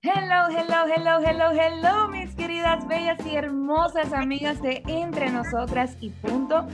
[0.00, 6.10] Hello, hello, hello, hello, hello, mis queridas, bellas y hermosas amigas de Entre Nosotras y
[6.10, 6.68] Punto.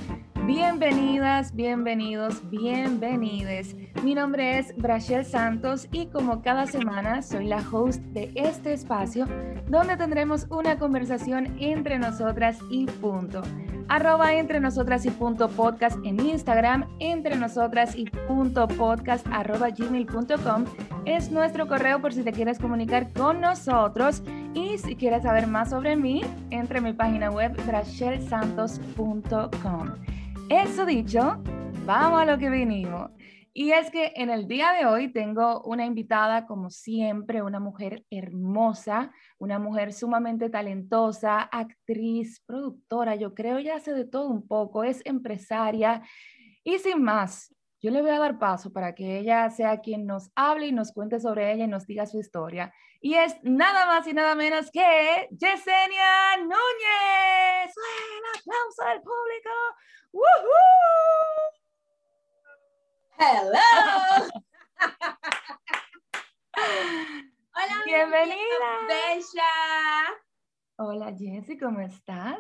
[0.47, 3.75] Bienvenidas, bienvenidos, bienvenides.
[4.03, 9.27] Mi nombre es Brachel Santos y como cada semana soy la host de este espacio
[9.69, 13.41] donde tendremos una conversación entre nosotras y punto.
[13.89, 20.67] Arroba entre nosotras y punto podcast en Instagram, entre nosotras y punto podcast arroba gmail.com
[21.07, 24.23] es nuestro correo por si te quieres comunicar con nosotros
[24.53, 26.21] y si quieres saber más sobre mí,
[26.51, 29.93] entre mi página web brachelsantos.com.
[30.51, 31.43] Eso dicho,
[31.87, 33.11] vamos a lo que vinimos.
[33.55, 38.05] Y es que en el día de hoy tengo una invitada, como siempre, una mujer
[38.11, 44.85] hermosa, una mujer sumamente talentosa, actriz, productora, yo creo ya hace de todo un poco,
[44.85, 46.03] es empresaria.
[46.63, 50.31] Y sin más, yo le voy a dar paso para que ella sea quien nos
[50.35, 52.73] hable y nos cuente sobre ella y nos diga su historia.
[53.01, 57.75] Y es nada más y nada menos que Yesenia Núñez.
[57.77, 59.51] ¡Un aplauso del público!
[60.15, 61.51] ¡Woohoo!
[63.19, 63.59] Hello.
[67.57, 68.69] Hola, bienvenida.
[68.87, 69.43] Bella.
[70.77, 72.39] Hola, Jessy, ¿cómo estás?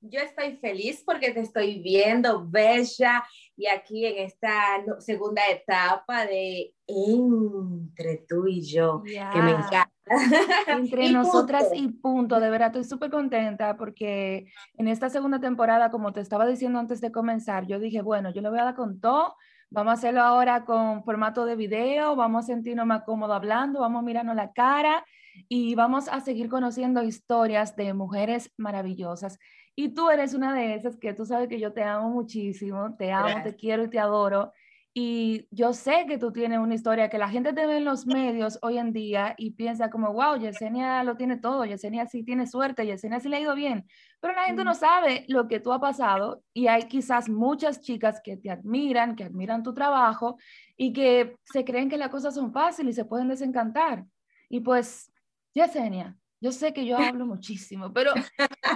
[0.00, 3.24] Yo estoy feliz porque te estoy viendo, Bella,
[3.56, 9.97] y aquí en esta segunda etapa de Entre tú y yo, que me encanta.
[10.66, 16.12] Entre nosotras y punto, de verdad estoy súper contenta porque en esta segunda temporada, como
[16.12, 19.00] te estaba diciendo antes de comenzar, yo dije, bueno, yo le voy a dar con
[19.00, 19.34] todo
[19.70, 24.00] Vamos a hacerlo ahora con formato de video, vamos a sentirnos más cómodos hablando, vamos
[24.00, 25.04] a mirarnos la cara
[25.46, 29.38] y vamos a seguir conociendo historias de mujeres maravillosas.
[29.76, 33.12] Y tú eres una de esas que tú sabes que yo te amo muchísimo, te
[33.12, 34.54] amo, te quiero y te adoro.
[34.94, 38.06] Y yo sé que tú tienes una historia que la gente te ve en los
[38.06, 42.46] medios hoy en día y piensa como, wow, Yesenia lo tiene todo, Yesenia sí tiene
[42.46, 43.86] suerte, Yesenia sí le ha ido bien.
[44.20, 48.20] Pero la gente no sabe lo que tú has pasado y hay quizás muchas chicas
[48.24, 50.36] que te admiran, que admiran tu trabajo
[50.76, 54.04] y que se creen que las cosas son fáciles y se pueden desencantar.
[54.48, 55.12] Y pues,
[55.54, 58.12] Yesenia, yo sé que yo hablo muchísimo, pero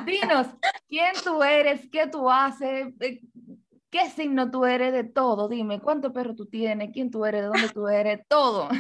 [0.04, 0.47] dinos,
[0.88, 1.88] ¿quién tú eres?
[1.91, 2.94] ¿Qué tú haces?
[3.92, 5.48] ¿Qué signo tú eres de todo?
[5.48, 6.92] Dime, ¿cuánto perro tú tienes?
[6.94, 7.42] ¿Quién tú eres?
[7.42, 8.20] ¿De dónde tú eres?
[8.28, 8.70] Todo.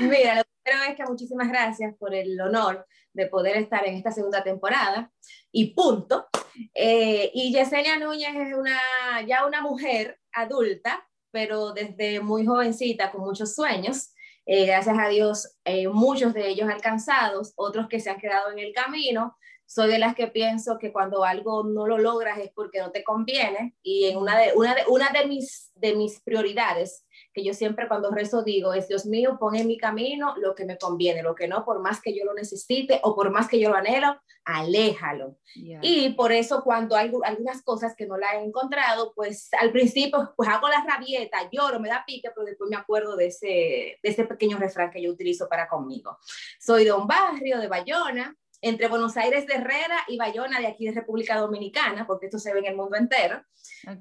[0.00, 4.12] Mira, lo primero es que muchísimas gracias por el honor de poder estar en esta
[4.12, 5.12] segunda temporada
[5.52, 6.26] y punto.
[6.72, 8.80] Eh, y Yesenia Núñez es una,
[9.28, 14.14] ya una mujer adulta, pero desde muy jovencita, con muchos sueños.
[14.46, 18.58] Eh, gracias a Dios, eh, muchos de ellos alcanzados, otros que se han quedado en
[18.58, 19.36] el camino,
[19.66, 23.02] soy de las que pienso que cuando algo no lo logras es porque no te
[23.02, 27.52] conviene y en una de, una de, una de, mis, de mis prioridades que yo
[27.52, 31.22] siempre cuando rezo digo es Dios mío, pon en mi camino lo que me conviene,
[31.22, 33.76] lo que no, por más que yo lo necesite o por más que yo lo
[33.76, 35.36] anhelo, aléjalo.
[35.54, 40.32] Y por eso cuando hay algunas cosas que no la he encontrado, pues al principio
[40.36, 44.08] pues hago la rabieta, lloro, me da pique, pero después me acuerdo de ese, de
[44.10, 46.18] ese pequeño refrán que yo utilizo para conmigo.
[46.60, 50.86] Soy de un barrio de Bayona, entre Buenos Aires de Herrera y Bayona de aquí
[50.86, 53.42] de República Dominicana, porque esto se ve en el mundo entero.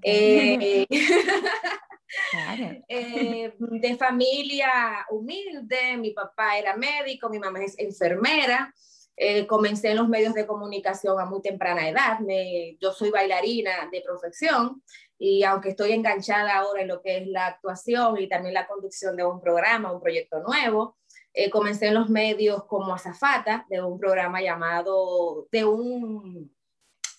[0.01, 0.87] Eh,
[2.87, 8.73] eh, de familia humilde, mi papá era médico, mi mamá es enfermera.
[9.17, 12.19] Eh, comencé en los medios de comunicación a muy temprana edad.
[12.19, 14.81] Me, yo soy bailarina de profesión
[15.19, 19.17] y aunque estoy enganchada ahora en lo que es la actuación y también la conducción
[19.17, 20.95] de un programa, un proyecto nuevo,
[21.33, 26.53] eh, comencé en los medios como azafata de un programa llamado, de un,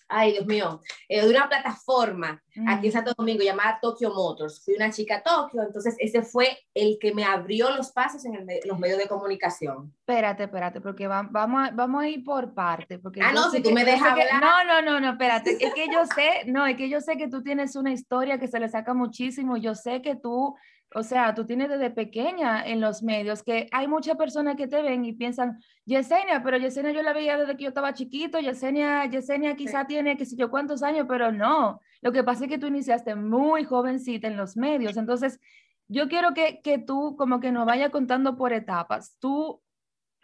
[0.08, 4.64] ay Dios mío, eh, de una plataforma aquí en Santo Domingo llamada Tokyo Motors.
[4.64, 8.78] Fui una chica Tokio, entonces ese fue el que me abrió los pasos en los
[8.78, 9.92] medios de comunicación.
[9.98, 13.00] Espérate, espérate, porque vamos, a, vamos a ir por parte.
[13.00, 14.40] Porque ah, no, si tú me dejas hablar.
[14.40, 17.26] no, no, no, no, espérate, es que yo sé, no, es que yo sé que
[17.26, 20.54] tú tienes una historia que se le saca muchísimo, yo sé que tú
[20.94, 24.80] o sea, tú tienes desde pequeña en los medios que hay muchas personas que te
[24.80, 29.04] ven y piensan, Yesenia, pero Yesenia yo la veía desde que yo estaba chiquito, Yesenia,
[29.06, 31.80] Yesenia quizá tiene qué sé yo cuántos años, pero no.
[32.00, 34.96] Lo que pasa es que tú iniciaste muy jovencita en los medios.
[34.96, 35.40] Entonces,
[35.88, 39.16] yo quiero que, que tú como que nos vaya contando por etapas.
[39.18, 39.60] Tú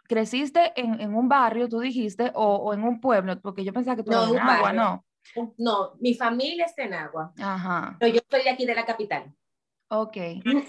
[0.07, 3.97] creciste en, en un barrio, tú dijiste, o, o, en un pueblo, porque yo pensaba
[3.97, 5.05] que tú no, en Agua, ¿no?
[5.57, 7.33] No, mi familia está en Agua.
[7.39, 7.97] Ajá.
[7.99, 9.33] Pero yo soy de aquí de la capital.
[9.93, 10.15] Ok,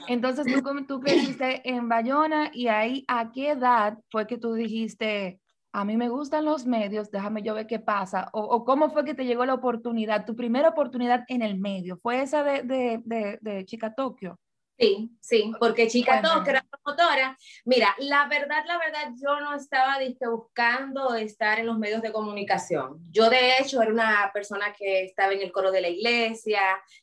[0.08, 5.40] entonces tú, tú creciste en Bayona y ahí a qué edad fue que tú dijiste,
[5.70, 9.14] a mí me gustan los medios, déjame yo ver qué pasa, o, cómo fue que
[9.14, 13.64] te llegó la oportunidad, tu primera oportunidad en el medio, ¿fue esa de, de, de,
[13.64, 14.40] Chica Tokio?
[14.82, 17.38] Sí, sí, porque chica todo, que era promotora.
[17.64, 19.98] Mira, la verdad, la verdad, yo no estaba
[20.28, 22.98] buscando estar en los medios de comunicación.
[23.12, 26.60] Yo, de hecho, era una persona que estaba en el coro de la iglesia,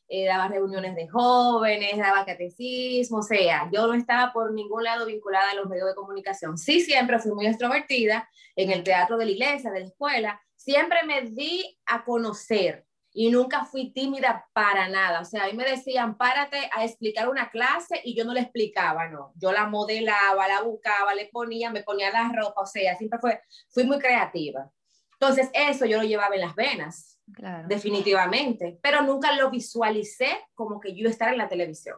[0.08, 5.06] eh, daba reuniones de jóvenes, daba catecismo, o sea, yo no estaba por ningún lado
[5.06, 6.58] vinculada a los medios de comunicación.
[6.58, 10.42] Sí, siempre fui muy extrovertida en el teatro de la iglesia, de la escuela.
[10.54, 15.20] Siempre me di a conocer y nunca fui tímida para nada.
[15.20, 18.40] O sea, a mí me decían, párate a explicar una clase y yo no le
[18.40, 19.32] explicaba, no.
[19.36, 23.40] Yo la modelaba, la buscaba, le ponía, me ponía la ropa, o sea, siempre fue,
[23.70, 24.70] fui muy creativa.
[25.12, 27.20] Entonces, eso yo lo llevaba en las venas,
[27.66, 31.96] definitivamente, pero nunca lo visualicé como que yo estar en la televisión.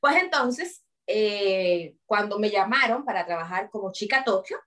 [0.00, 4.58] Pues entonces, eh, cuando me llamaron para trabajar como chica Tokio,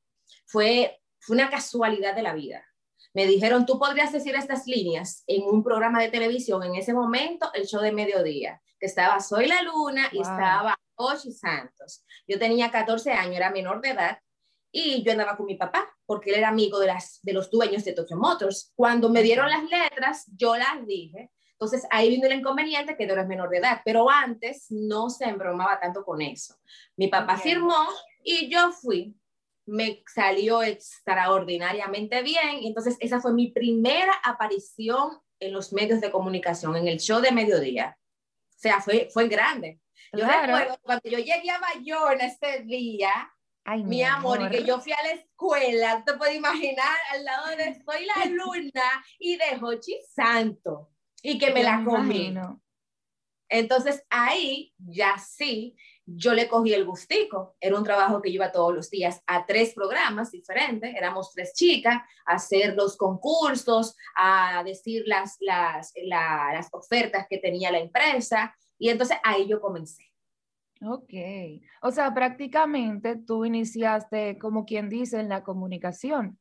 [0.45, 2.68] fue, fue una casualidad de la vida
[3.13, 7.51] me dijeron, tú podrías decir estas líneas en un programa de televisión, en ese momento,
[7.53, 12.05] el show de mediodía, que estaba Soy la Luna y estaba Ochi Santos.
[12.27, 14.19] Yo tenía 14 años, era menor de edad,
[14.71, 17.83] y yo andaba con mi papá, porque él era amigo de, las, de los dueños
[17.83, 18.71] de Tokyo Motors.
[18.75, 21.31] Cuando me dieron las letras, yo las dije.
[21.53, 25.25] Entonces ahí vino el inconveniente que tú eres menor de edad, pero antes no se
[25.25, 26.55] embromaba tanto con eso.
[26.95, 27.85] Mi papá firmó
[28.23, 29.13] y yo fui
[29.69, 32.59] me salió extraordinariamente bien.
[32.63, 37.31] Entonces, esa fue mi primera aparición en los medios de comunicación, en el show de
[37.31, 37.97] mediodía.
[38.49, 39.79] O sea, fue, fue grande.
[40.11, 43.31] Yo recuerdo cuando yo llegué a Bayona ese día,
[43.77, 47.81] mi, amor, y que yo fui a la escuela, te puedes imaginar, al lado de
[47.83, 50.89] Soy la Luna y de Hochi Santo,
[51.21, 52.33] y que me la comí.
[53.47, 55.75] Entonces ahí ya sí,
[56.15, 57.55] yo le cogí el gustico.
[57.59, 62.01] Era un trabajo que iba todos los días a tres programas diferentes, éramos tres chicas,
[62.25, 68.55] a hacer los concursos, a decir las, las, las ofertas que tenía la empresa.
[68.77, 70.05] Y entonces ahí yo comencé.
[70.81, 71.13] Ok,
[71.81, 76.38] o sea, prácticamente tú iniciaste, como quien dice, en la comunicación.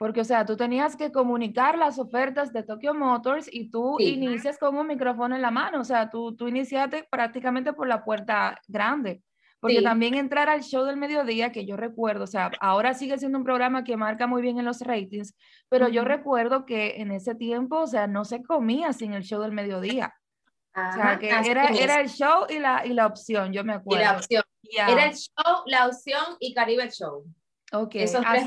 [0.00, 4.56] Porque, o sea, tú tenías que comunicar las ofertas de Tokyo Motors y tú inicias
[4.56, 5.78] con un micrófono en la mano.
[5.78, 9.22] O sea, tú, tú iniciaste prácticamente por la puerta grande.
[9.60, 13.36] Porque también entrar al show del mediodía, que yo recuerdo, o sea, ahora sigue siendo
[13.36, 15.36] un programa que marca muy bien en los ratings,
[15.68, 19.42] pero yo recuerdo que en ese tiempo, o sea, no se comía sin el show
[19.42, 20.14] del mediodía.
[20.74, 24.02] o sea, que era, era el show y la, y la opción, yo me acuerdo.
[24.02, 24.42] Y la opción.
[24.62, 27.26] Era el show, la opción y Caribe Show.
[27.72, 28.46] Ok, Esos tres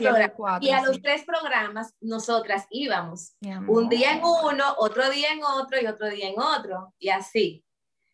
[0.61, 3.35] y a los tres programas nosotras íbamos.
[3.67, 6.93] Un día en uno, otro día en otro y otro día en otro.
[6.99, 7.63] Y así.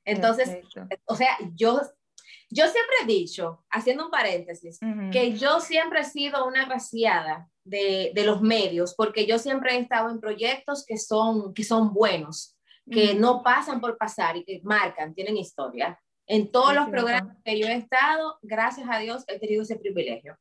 [0.06, 0.60] Entonces,
[1.06, 1.82] o sea, yo,
[2.50, 4.80] yo siempre he dicho, haciendo un paréntesis,
[5.12, 9.80] que yo siempre he sido una graciada de, de, los medios, porque yo siempre he
[9.80, 12.56] estado en proyectos que son, que son buenos,
[12.90, 16.00] que no pasan por pasar y que marcan, tienen historia.
[16.26, 20.38] En todos los programas que yo he estado, gracias a Dios, he tenido ese privilegio.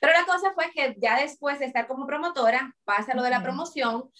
[0.00, 3.42] Pero la cosa fue que ya después de estar como promotora, pasa lo de la
[3.42, 4.10] promoción,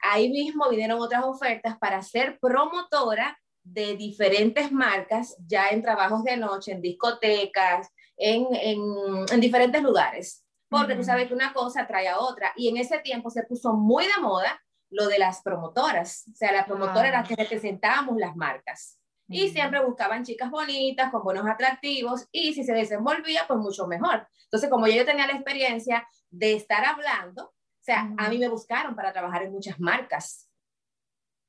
[0.00, 6.36] ahí mismo vinieron otras ofertas para ser promotora de diferentes marcas, ya en trabajos de
[6.36, 10.44] noche, en discotecas, en, en, diferentes lugares.
[10.68, 12.52] Porque tú sabes que una cosa trae a otra.
[12.56, 14.60] Y en ese tiempo se puso muy de moda
[14.90, 16.24] lo de las promotoras.
[16.32, 21.10] O sea, las promotoras eran las que representábamos las marcas y siempre buscaban chicas bonitas,
[21.10, 24.26] con buenos atractivos, y si se desenvolvía, pues mucho mejor.
[24.44, 28.94] Entonces, como yo tenía la experiencia de estar hablando, o sea, a mí me buscaron
[28.94, 30.48] para trabajar en muchas marcas.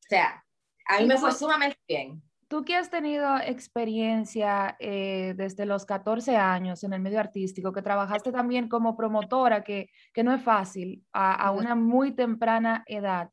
[0.06, 0.44] O sea,
[0.86, 2.22] a mí me fue sumamente bien.
[2.48, 7.82] Tú que has tenido experiencia eh, desde los 14 años en el medio artístico, que
[7.82, 13.32] trabajaste también como promotora, que, que no es fácil a, a una muy temprana edad,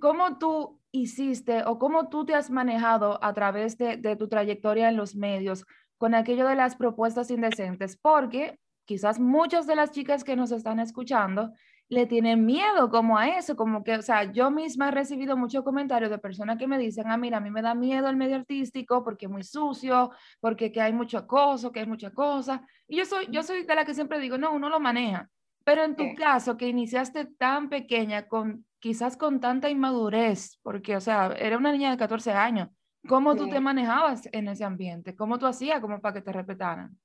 [0.00, 4.96] ¿cómo tú hiciste o cómo tú te has manejado a través de, tu trayectoria en
[4.96, 5.64] los medios
[5.98, 7.96] con aquello de las propuestas indecentes?
[7.96, 11.52] Porque quizás muchas de las chicas que nos están escuchando
[11.88, 15.64] le tienen miedo como a eso, como que, o sea, yo misma he recibido muchos
[15.64, 18.36] comentarios de personas que me dicen, ah, mira, a mí me da miedo el medio
[18.36, 22.64] artístico porque es muy sucio, porque que hay mucho acoso, que hay mucha cosa.
[22.86, 25.28] Y yo soy, yo soy de la que siempre digo, no, uno lo maneja.
[25.70, 31.00] Pero en tu caso, que iniciaste tan pequeña, con quizás con tanta inmadurez, porque, o
[31.00, 32.70] sea, era una niña de 14 años,
[33.08, 35.14] ¿cómo tú te manejabas en ese ambiente?
[35.14, 36.98] ¿Cómo tú hacías como para que te respetaran?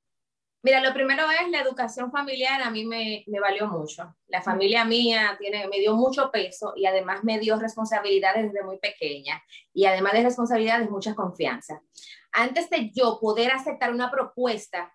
[0.63, 4.15] Mira, lo primero es la educación familiar, a mí me, me, valió mucho.
[4.25, 8.79] La familia mía tiene, me dio mucho peso y además me dio responsabilidades desde muy
[8.79, 9.43] pequeña
[9.75, 11.83] y además de responsabilidades, mucha confianza.
[12.31, 14.91] Antes de yo poder aceptar una propuesta,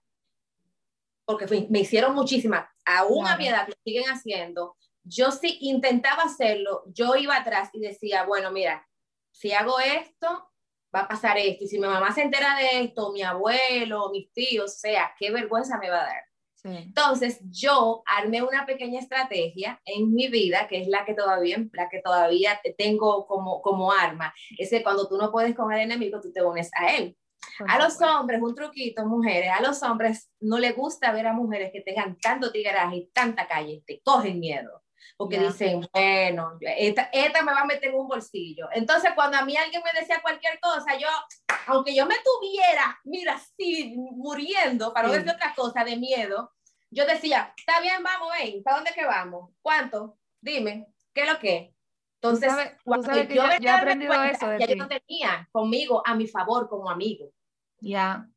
[1.30, 6.82] porque me hicieron muchísimas, aún a mi edad lo siguen haciendo, yo sí intentaba hacerlo,
[6.86, 8.86] yo iba atrás y decía, bueno, mira,
[9.30, 10.50] si hago esto,
[10.94, 14.32] va a pasar esto, y si mi mamá se entera de esto, mi abuelo, mis
[14.32, 16.22] tíos, o sea, qué vergüenza me va a dar.
[16.62, 21.88] Entonces, yo armé una pequeña estrategia en mi vida, que es la que todavía, la
[21.88, 24.34] que todavía tengo como, como arma.
[24.58, 27.16] Es que cuando tú no puedes con el enemigo, tú te unes a él.
[27.66, 31.70] A los hombres, un truquito, mujeres, a los hombres no les gusta ver a mujeres
[31.72, 34.82] que tengan tanto tigueraje y tanta calle, te cogen miedo
[35.20, 38.68] porque dicen, bueno, esta, esta, me va a meter en un bolsillo.
[38.72, 41.08] Entonces, cuando a mí alguien me decía cualquier cosa, yo,
[41.66, 46.54] aunque yo me tuviera, mira, así, muriendo, para no decir otra cosa, de miedo,
[46.90, 49.50] yo decía, está bien, vamos, ven, ¿para dónde que vamos?
[49.60, 50.16] ¿Cuánto?
[50.40, 51.74] Dime, ¿qué es lo que?
[52.22, 52.52] Entonces,
[53.34, 57.32] yo, he aprendido eso de ya yo no tenía conmigo a mi favor como amigo.
[57.80, 58.28] Ya,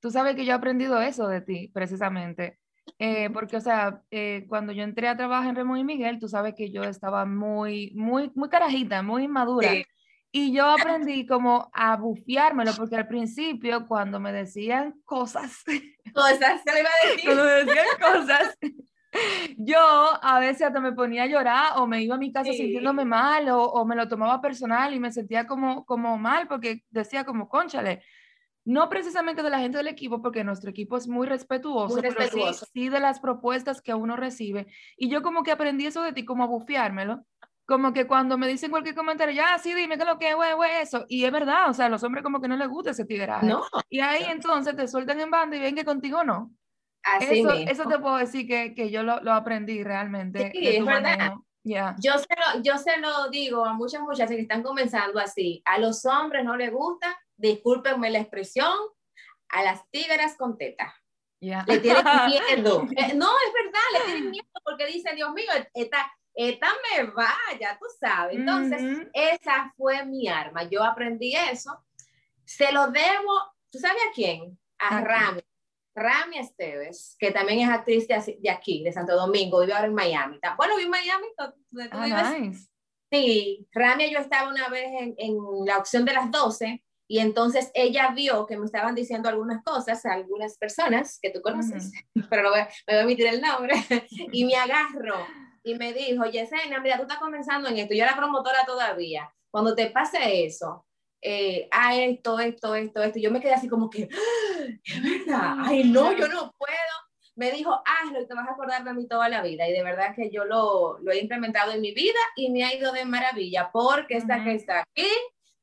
[0.00, 2.58] tú sabes que yo he aprendido eso de ti, precisamente
[2.98, 6.28] eh, porque, o sea, eh, cuando yo entré a trabajar en Remo y Miguel, tú
[6.28, 9.70] sabes que yo estaba muy, muy, muy carajita, muy inmadura.
[10.32, 15.62] Y yo aprendí como a bufiármelo, porque al principio, cuando me decían cosas,
[16.14, 17.24] cosas, se le iba a decir.
[17.24, 18.58] Cuando me decían cosas,
[19.56, 19.78] yo
[20.22, 23.48] a veces hasta me ponía a llorar o me iba a mi casa sintiéndome mal
[23.48, 27.48] o, o, me lo tomaba personal y me sentía como, como mal porque decía como,
[27.48, 28.02] conchale,
[28.66, 32.88] no precisamente de la gente del equipo, porque nuestro equipo es muy respetuoso, Pero sí,
[32.88, 34.66] de las propuestas que uno recibe.
[34.96, 37.24] Y yo como que aprendí eso de ti, como a bufiármelo.
[37.64, 40.54] Como que cuando me dicen cualquier comentario, ya, sí, dime qué es lo que güey,
[40.54, 41.04] güey, eso.
[41.08, 43.46] Y es verdad, o sea, a los hombres como que no les gusta ese tigreaje.
[43.46, 43.62] No.
[43.88, 46.50] Y ahí entonces te sueltan en banda y ven que contigo no.
[47.06, 47.70] Así eso, mismo.
[47.70, 50.50] eso te puedo decir que, que yo lo, lo, aprendí realmente.
[50.52, 51.34] Sí, es verdad.
[51.62, 55.62] Yo, se lo, yo se lo digo a muchas muchachas que están comenzando así.
[55.64, 58.74] A los hombres no les gusta discúlpenme la expresión,
[59.48, 60.94] a las tigras con teta.
[61.40, 62.86] Le tienen miedo.
[62.96, 67.78] Eh, no, es verdad, le tienen miedo porque dicen, Dios mío, esta, esta me vaya,
[67.78, 68.36] tú sabes.
[68.36, 70.64] Entonces, esa fue mi arma.
[70.64, 71.84] Yo aprendí eso.
[72.44, 74.58] Se lo debo, ¿tú sabes a quién?
[74.78, 75.42] A Rami.
[75.96, 80.38] Rami Esteves, que también es actriz de, aquí, de Santo Domingo, vive ahora en Miami.
[80.56, 81.26] Bueno, vive en Miami,
[81.90, 82.68] ah, Nice.
[83.10, 87.70] Sí, Rami yo estaba una vez en, en la opción de las 12 y entonces
[87.74, 91.92] ella vio que me estaban diciendo algunas cosas a algunas personas que tú conoces,
[92.30, 93.74] pero no voy, me voy a emitir el nombre,
[94.32, 95.26] y me agarró
[95.62, 99.74] y me dijo, Yesenia, mira, tú estás comenzando en esto, yo era promotora todavía, cuando
[99.74, 100.85] te pase eso,
[101.28, 105.02] eh, a ah, esto, esto, esto, esto, yo me quedé así como que, ¡Ah, es
[105.02, 106.76] verdad, ay no, yo no puedo.
[107.34, 109.68] Me dijo, hazlo y te vas a acordar de mí toda la vida.
[109.68, 112.74] Y de verdad que yo lo, lo he implementado en mi vida y me ha
[112.74, 115.10] ido de maravilla, porque esta que está aquí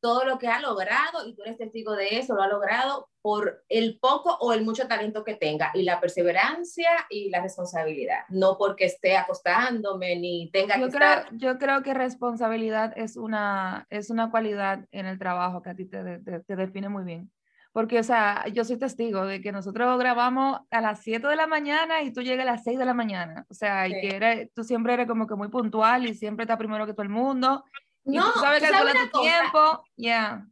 [0.04, 3.64] todo lo que ha logrado, y tú eres testigo de eso, lo ha logrado por
[3.70, 8.58] el poco o el mucho talento que tenga, y la perseverancia y la responsabilidad, no
[8.58, 11.38] porque esté acostándome ni tenga yo que creo, estar...
[11.38, 15.86] Yo creo que responsabilidad es una, es una cualidad en el trabajo que a ti
[15.86, 17.32] te, te, define muy bien.
[17.72, 21.48] Porque, o sea, yo soy testigo de que nosotros grabamos a las 7 de la
[21.48, 23.46] mañana y tú llegas a las 6 de la mañana.
[23.50, 26.58] O sea, y que eres, tú siempre eres como que muy puntual y siempre estás
[26.58, 27.64] primero que todo el mundo
[28.04, 28.64] no, tú sabes
[29.12, 30.46] tu tiempo, ya.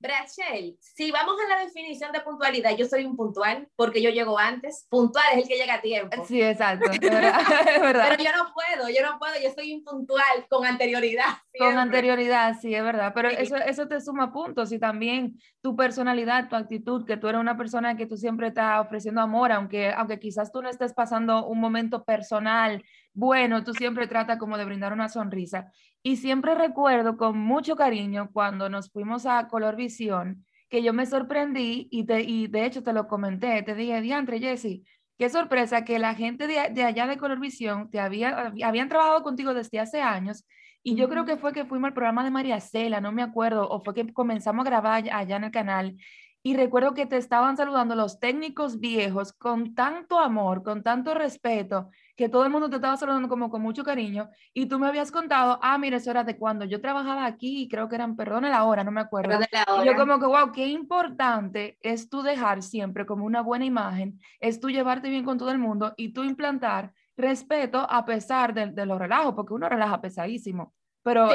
[0.00, 4.38] Brachel, si vamos a la definición de puntualidad, yo soy un puntual porque yo llego
[4.38, 4.86] antes.
[4.88, 6.24] Puntual es el que llega a tiempo.
[6.24, 6.90] Sí, exacto.
[6.90, 11.36] Es verdad, Pero yo no puedo, yo no puedo, yo soy impuntual con anterioridad.
[11.58, 13.12] Con anterioridad, sí, es verdad.
[13.14, 17.40] Pero Eso, eso te suma puntos y también tu personalidad, tu actitud, que tú eres
[17.40, 21.46] una persona que tú siempre estás ofreciendo amor, aunque, aunque quizás tú no estés pasando
[21.46, 25.70] un momento personal bueno, tú siempre tratas como de brindar una sonrisa.
[26.02, 31.06] Y siempre recuerdo con mucho cariño cuando nos fuimos a Color Visión, que yo me
[31.06, 34.84] sorprendí y, te, y de hecho te lo comenté, te dije, Diantre, Jessy,
[35.18, 39.22] qué sorpresa que la gente de, de allá de Color Visión te había, habían trabajado
[39.22, 40.46] contigo desde hace años
[40.82, 43.68] y yo creo que fue que fuimos al programa de María Cela, no me acuerdo,
[43.68, 45.96] o fue que comenzamos a grabar allá en el canal
[46.42, 51.90] y recuerdo que te estaban saludando los técnicos viejos con tanto amor, con tanto respeto,
[52.16, 54.30] que todo el mundo te estaba saludando como con mucho cariño.
[54.54, 57.68] Y tú me habías contado, ah, mira, eso era de cuando yo trabajaba aquí, y
[57.68, 59.38] creo que eran, perdón, la hora, no me acuerdo.
[59.82, 64.18] Y yo como que, wow, qué importante es tú dejar siempre como una buena imagen,
[64.38, 68.68] es tú llevarte bien con todo el mundo y tú implantar respeto a pesar de,
[68.68, 70.72] de los relajos, porque uno relaja pesadísimo.
[71.02, 71.30] Pero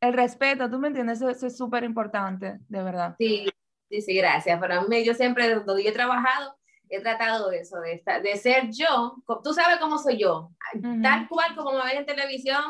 [0.00, 3.16] el respeto, tú me entiendes, eso, es súper importante, de verdad.
[3.18, 3.46] Sí,
[3.90, 4.58] Sí, gracias.
[4.58, 6.56] Para mí, yo siempre, donde yo he trabajado,
[6.88, 9.16] he tratado de eso, de, estar, de ser yo.
[9.42, 10.50] Tú sabes cómo soy yo.
[11.02, 12.62] Tal cual como me ven en televisión,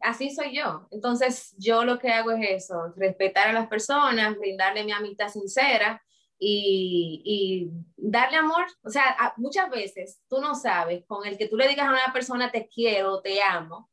[0.00, 0.88] así soy yo.
[0.90, 6.02] Entonces, yo lo que hago es eso, respetar a las personas, brindarle mi amistad sincera
[6.38, 8.66] y, y darle amor.
[8.82, 12.12] O sea, muchas veces tú no sabes, con el que tú le digas a una
[12.12, 13.90] persona te quiero, te amo,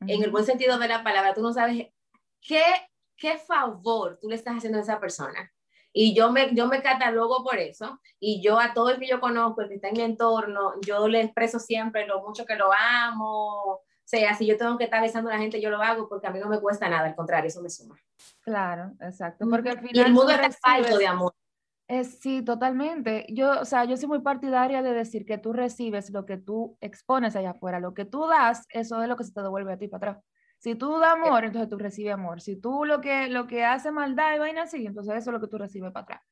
[0.00, 1.88] en el buen sentido de la palabra, tú no sabes
[2.40, 2.62] qué,
[3.16, 5.52] qué favor tú le estás haciendo a esa persona
[5.92, 8.00] Y yo me, yo me catalogo por eso.
[8.20, 11.08] Y yo a todo el que yo conozco, el que está en mi entorno, yo
[11.08, 13.80] le expreso siempre lo mucho que lo amo.
[14.08, 16.26] O sea, si yo tengo que estar besando a la gente, yo lo hago porque
[16.26, 17.96] a mí no me cuesta nada, al contrario, eso me suma.
[18.40, 19.46] Claro, exacto.
[19.48, 21.34] Porque al final y el mundo está falto de amor.
[21.88, 23.26] Es, sí, totalmente.
[23.30, 26.76] Yo, o sea, yo soy muy partidaria de decir que tú recibes lo que tú
[26.82, 29.78] expones allá afuera, lo que tú das, eso es lo que se te devuelve a
[29.78, 30.24] ti para atrás.
[30.58, 32.40] Si tú das amor, entonces tú recibes amor.
[32.40, 35.40] Si tú lo que, lo que hace maldad y vaina así, entonces eso es lo
[35.40, 36.22] que tú recibes para atrás.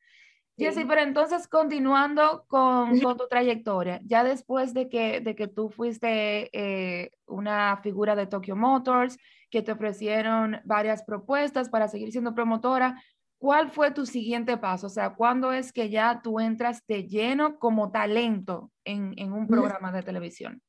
[0.58, 0.72] Sí.
[0.72, 5.68] sí, pero entonces continuando con, con, tu trayectoria, ya después de que, de que tú
[5.68, 9.18] fuiste eh, una figura de Tokyo Motors,
[9.50, 13.02] que te ofrecieron varias propuestas para seguir siendo promotora,
[13.38, 14.86] ¿cuál fue tu siguiente paso?
[14.86, 19.46] O sea, ¿cuándo es que ya tú entras de lleno como talento en, en un
[19.46, 20.62] programa de televisión?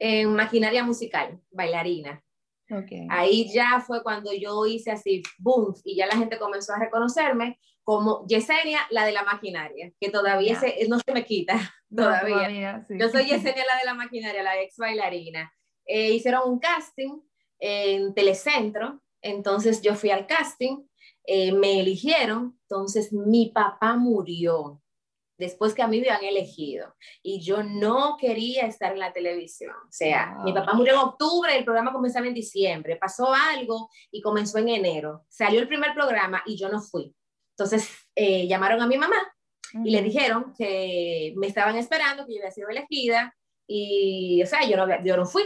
[0.00, 2.20] En maquinaria musical, bailarina.
[2.72, 3.06] Okay.
[3.10, 7.58] Ahí ya fue cuando yo hice así, boom, y ya la gente comenzó a reconocerme
[7.84, 10.60] como Yesenia, la de la maquinaria, que todavía yeah.
[10.60, 11.54] se, no se me quita,
[11.90, 12.34] no, todavía.
[12.36, 12.94] todavía sí.
[12.98, 15.52] Yo soy Yesenia, la de la maquinaria, la ex bailarina.
[15.86, 17.20] Eh, hicieron un casting
[17.58, 20.84] en Telecentro, entonces yo fui al casting,
[21.24, 24.81] eh, me eligieron, entonces mi papá murió
[25.42, 29.74] después que a mí me habían elegido y yo no quería estar en la televisión.
[29.74, 30.44] O sea, wow.
[30.44, 34.68] mi papá murió en octubre, el programa comenzaba en diciembre, pasó algo y comenzó en
[34.68, 35.24] enero.
[35.28, 37.14] Salió el primer programa y yo no fui.
[37.56, 39.16] Entonces eh, llamaron a mi mamá
[39.74, 39.86] uh -huh.
[39.86, 43.34] y le dijeron que me estaban esperando, que yo había sido elegida
[43.66, 45.42] y, o sea, yo no, yo no fui.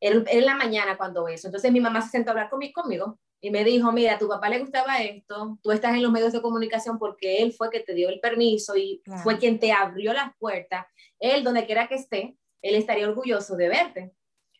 [0.00, 1.46] Era en la mañana cuando eso.
[1.46, 4.28] Entonces mi mamá se sentó a hablar conmigo, conmigo y me dijo, mira, a tu
[4.28, 7.80] papá le gustaba esto, tú estás en los medios de comunicación porque él fue que
[7.80, 9.20] te dio el permiso y claro.
[9.24, 10.86] fue quien te abrió las puertas.
[11.18, 14.14] Él, donde quiera que esté, él estaría orgulloso de verte.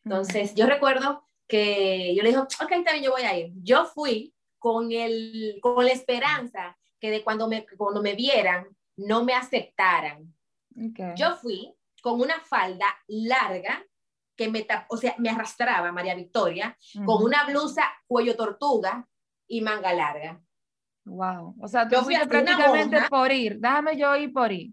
[0.04, 0.56] Entonces, uh -huh.
[0.56, 3.52] yo recuerdo que yo le dije, ok, también yo voy a ir.
[3.62, 9.24] Yo fui con, el, con la esperanza que de cuando me, cuando me vieran, no
[9.24, 10.34] me aceptaran.
[10.70, 11.12] Okay.
[11.16, 11.72] Yo fui
[12.02, 13.86] con una falda larga
[14.36, 17.04] que me, o sea, me arrastraba María Victoria uh -huh.
[17.04, 19.06] con una blusa cuello tortuga
[19.46, 20.40] y manga larga.
[21.04, 24.72] Wow, o sea, tú yo fuiste prácticamente monja, por ir, déjame yo ir por ir.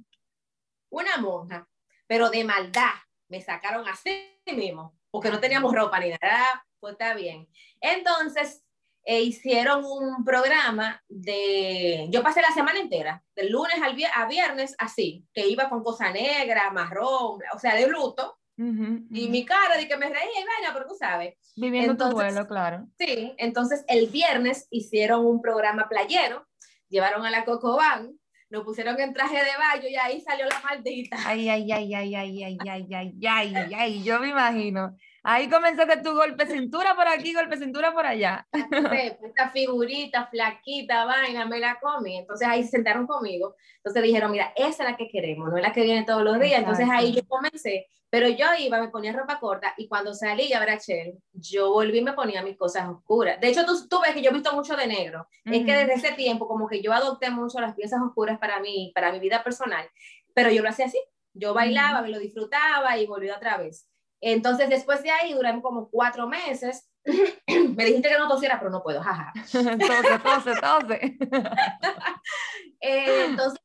[0.91, 1.67] Una monja,
[2.07, 2.93] pero de maldad,
[3.29, 7.47] me sacaron así mismo, porque no teníamos ropa ni nada, pues está bien.
[7.81, 8.63] Entonces,
[9.03, 14.75] eh, hicieron un programa de, yo pasé la semana entera, del lunes al a viernes,
[14.77, 19.07] así, que iba con cosa negra, marrón, o sea, de luto, Uh -huh, uh -huh.
[19.11, 21.35] Y mi cara de que me reía y vaina, pero tú sabes.
[21.55, 22.87] Viviendo entonces, tu duelo, claro.
[22.99, 26.45] Sí, entonces el viernes hicieron un programa playero,
[26.89, 28.19] llevaron a la Cocobán,
[28.49, 31.17] nos pusieron en traje de baño y ahí salió la maldita.
[31.25, 34.97] Ay, ay, ay, ay, ay, ay, ay, ay, ay, ay, ay, yo me imagino.
[35.23, 38.47] Ahí comenzaste tu golpe cintura por aquí, golpe cintura por allá.
[39.23, 42.17] Esta figurita, flaquita, vaina, me la comí.
[42.17, 43.55] Entonces ahí se sentaron conmigo.
[43.77, 46.39] Entonces dijeron, mira, esa es la que queremos, no es la que viene todos los
[46.39, 46.59] días.
[46.59, 47.87] Entonces ahí yo comencé.
[48.11, 52.03] Pero yo iba, me ponía ropa corta y cuando salí a Chel, yo volví y
[52.03, 53.39] me ponía mis cosas oscuras.
[53.39, 55.27] De hecho, tú, tú ves que yo he visto mucho de negro.
[55.45, 55.59] Uh -huh.
[55.59, 58.91] Es que desde ese tiempo como que yo adopté mucho las piezas oscuras para mí,
[58.95, 59.87] para mi vida personal.
[60.33, 60.99] Pero yo lo hacía así.
[61.33, 62.05] Yo bailaba, uh -huh.
[62.05, 63.88] me lo disfrutaba y volví otra vez.
[64.21, 66.89] Entonces, después de ahí, duré como cuatro meses.
[67.05, 69.31] me dijiste que no tosiera, pero no puedo, jaja.
[69.51, 71.17] tose, tose, tose.
[72.81, 73.59] eh, entonces,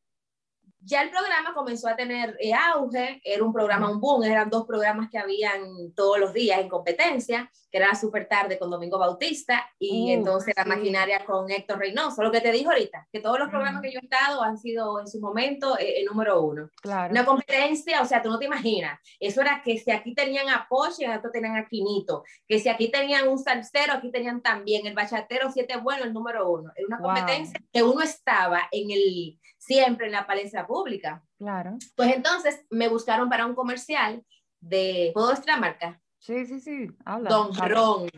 [0.85, 4.67] ya el programa comenzó a tener eh, auge, era un programa, un boom, eran dos
[4.67, 9.67] programas que habían todos los días en competencia, que era Super Tarde con Domingo Bautista
[9.79, 10.69] y uh, entonces la sí.
[10.69, 13.83] maquinaria con Héctor Reynoso, lo que te dijo ahorita, que todos los programas mm.
[13.83, 16.69] que yo he estado han sido en su momento eh, el número uno.
[16.83, 17.11] Claro.
[17.11, 20.67] Una competencia, o sea, tú no te imaginas, eso era que si aquí tenían a
[20.69, 24.95] Porsche, en tenían a Quinito, que si aquí tenían un salsero, aquí tenían también el
[24.95, 26.71] bachatero, siete bueno, el número uno.
[26.77, 27.07] Era una wow.
[27.07, 31.23] competencia que uno estaba en el siempre en la palestra pública.
[31.39, 31.77] Claro.
[31.97, 34.25] Pues entonces me buscaron para un comercial
[34.61, 36.01] de, ¿puedo marca?
[36.19, 37.31] Sí, sí, sí, habla.
[37.31, 37.75] Don habla.
[37.75, 38.09] Ron.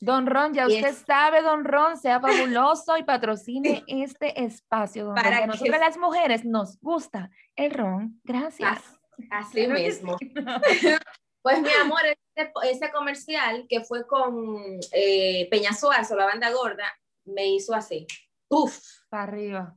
[0.00, 1.04] Don Ron, ya usted es...
[1.06, 5.06] sabe, Don Ron, sea fabuloso y patrocine este espacio.
[5.06, 8.20] Don para Ron, que nosotros las mujeres nos gusta el ron.
[8.22, 8.78] Gracias.
[9.30, 10.16] Así, así mismo.
[11.42, 16.92] pues mi amor, ese, ese, comercial que fue con eh, Peña Suazo, la banda gorda,
[17.24, 18.06] me hizo así.
[18.48, 18.78] Uf.
[19.08, 19.76] Para arriba.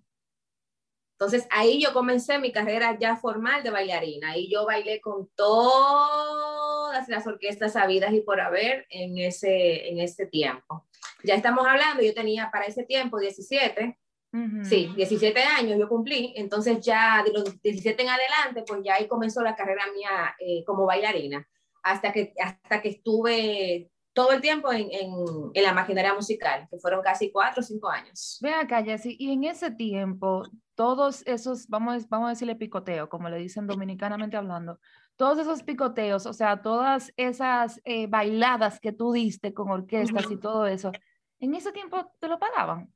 [1.20, 7.10] Entonces ahí yo comencé mi carrera ya formal de bailarina y yo bailé con todas
[7.10, 10.86] las orquestas sabidas y por haber en ese, en ese tiempo.
[11.24, 13.98] Ya estamos hablando, yo tenía para ese tiempo 17,
[14.32, 14.64] uh -huh.
[14.64, 19.08] sí, 17 años yo cumplí, entonces ya de los 17 en adelante, pues ya ahí
[19.08, 21.48] comenzó la carrera mía eh, como bailarina,
[21.82, 25.14] hasta que, hasta que estuve todo el tiempo en, en,
[25.52, 28.38] en, la maquinaria musical, que fueron casi cuatro o cinco años.
[28.40, 30.44] Ve acá, Jessy, y en ese tiempo,
[30.78, 34.80] todos esos, vamos, vamos a decirle picoteo, como le dicen dominicanamente hablando,
[35.16, 40.38] todos esos picoteos, o sea, todas esas eh, bailadas que tú diste con orquestas y
[40.38, 40.92] todo eso,
[41.40, 42.94] ¿en ese tiempo te lo pagaban?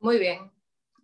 [0.00, 0.50] Muy bien.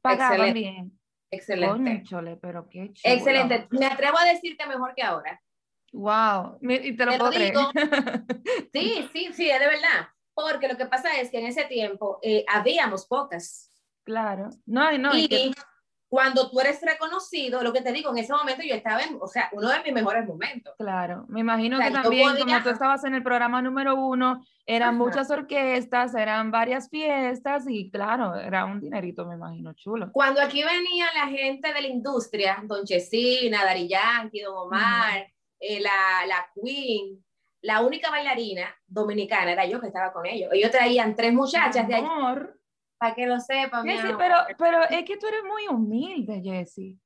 [0.02, 0.58] Pagaban Excelente.
[0.60, 0.98] bien.
[1.30, 1.90] Excelente.
[1.98, 3.14] Conchole, pero qué chulo.
[3.14, 3.68] Excelente.
[3.70, 5.40] Me atrevo a decir que mejor que ahora.
[5.92, 7.70] Wow, y te lo Te puedo lo digo.
[8.72, 10.08] Sí, sí, sí, es de verdad.
[10.34, 13.70] Porque lo que pasa es que en ese tiempo eh, habíamos pocas.
[14.02, 14.50] claro.
[14.66, 15.52] No, no, y y que-
[16.16, 19.26] cuando tú eres reconocido, lo que te digo, en ese momento yo estaba en, o
[19.26, 20.72] sea, uno de mis mejores momentos.
[20.78, 21.26] claro.
[21.28, 24.42] Me imagino O sea, que también, podía- como tú estabas en el programa número uno,
[24.64, 24.98] eran Ajá.
[24.98, 30.10] muchas orquestas, eran varias fiestas y claro, era un dinerito, me imagino, chulo.
[30.10, 35.26] Cuando aquí venía la gente de la industria, Don Chesina, Dari Yankee, Don Omar,
[35.60, 37.22] eh, la, la Queen,
[37.60, 40.48] la única bailarina dominicana era yo que estaba con ellos.
[40.54, 42.58] Ellos traían tres muchachas de allá, Amor.
[42.98, 43.84] Para que lo sepan.
[43.86, 46.98] Jessy, pero, pero es que tú eres muy humilde, Jessy.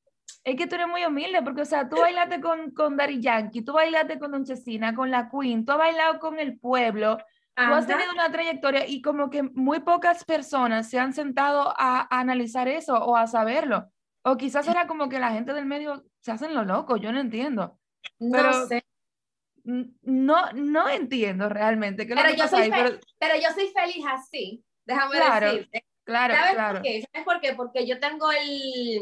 [0.44, 3.62] Es que tú eres muy humilde, porque, o sea, tú bailaste con, con Daddy Yankee,
[3.62, 7.62] tú bailaste con Don Chesina, con la Queen, tú has bailado con el pueblo, tú
[7.62, 7.86] has Ajá.
[7.86, 12.68] tenido una trayectoria y como que muy pocas personas se han sentado a, a analizar
[12.68, 13.90] eso o a saberlo.
[14.22, 17.20] O quizás era como que la gente del medio se hacen lo loco, yo no
[17.20, 17.78] entiendo.
[18.18, 18.82] No pero- sé,
[19.64, 24.04] N- No, no entiendo realmente qué Pero yo soy ahí, pero pero yo soy feliz
[24.10, 25.84] así, déjame Claro, decirte.
[26.04, 26.78] claro, ¿Sabes claro.
[26.78, 27.02] por qué?
[27.12, 27.54] ¿Sabes por qué?
[27.54, 29.00] Porque yo tengo el,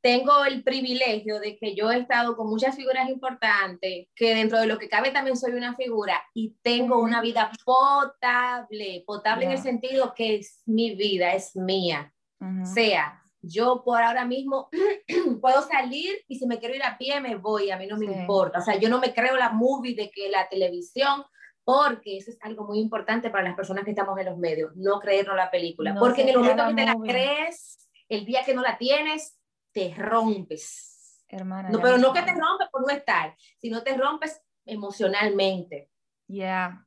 [0.00, 4.66] tengo el privilegio de que yo he estado con muchas figuras importantes, que dentro de
[4.66, 9.58] lo que cabe también soy una figura y tengo una vida potable, potable en el
[9.58, 12.12] sentido que es mi vida, es mía.
[12.40, 12.64] Ujú.
[12.66, 14.68] sea, yo por ahora mismo
[15.40, 18.06] puedo salir y si me quiero ir a pie me voy, a mí no me
[18.06, 18.12] Sí.
[18.12, 18.58] importa.
[18.58, 21.24] O sea, yo no me creo la movie de que la televisión,
[21.70, 24.98] porque eso es algo muy importante para las personas que estamos en los medios, no
[24.98, 25.92] creernos la película.
[25.92, 28.76] No porque en el momento que la te la crees, el día que no la
[28.76, 29.38] tienes,
[29.72, 31.24] te rompes.
[31.28, 31.70] Hermana.
[31.70, 35.88] No, pero no que te rompes por no estar, sino te rompes emocionalmente.
[36.26, 36.84] Ya.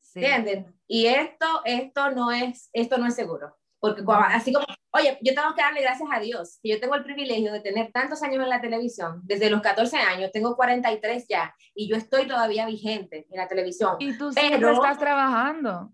[0.00, 0.22] Sí.
[0.22, 0.78] ¿Entienden?
[0.86, 3.56] Y esto, esto no es, esto no es seguro.
[3.80, 4.08] Porque No.
[4.08, 7.02] cua- así como, oye, yo tengo que darle gracias a Dios, que yo tengo el
[7.02, 11.54] privilegio de tener tantos años en la televisión, desde los 14 años, tengo 43 ya,
[11.74, 15.92] y yo estoy todavía vigente en la televisión, Y tú siempre Pero- estás trabajando.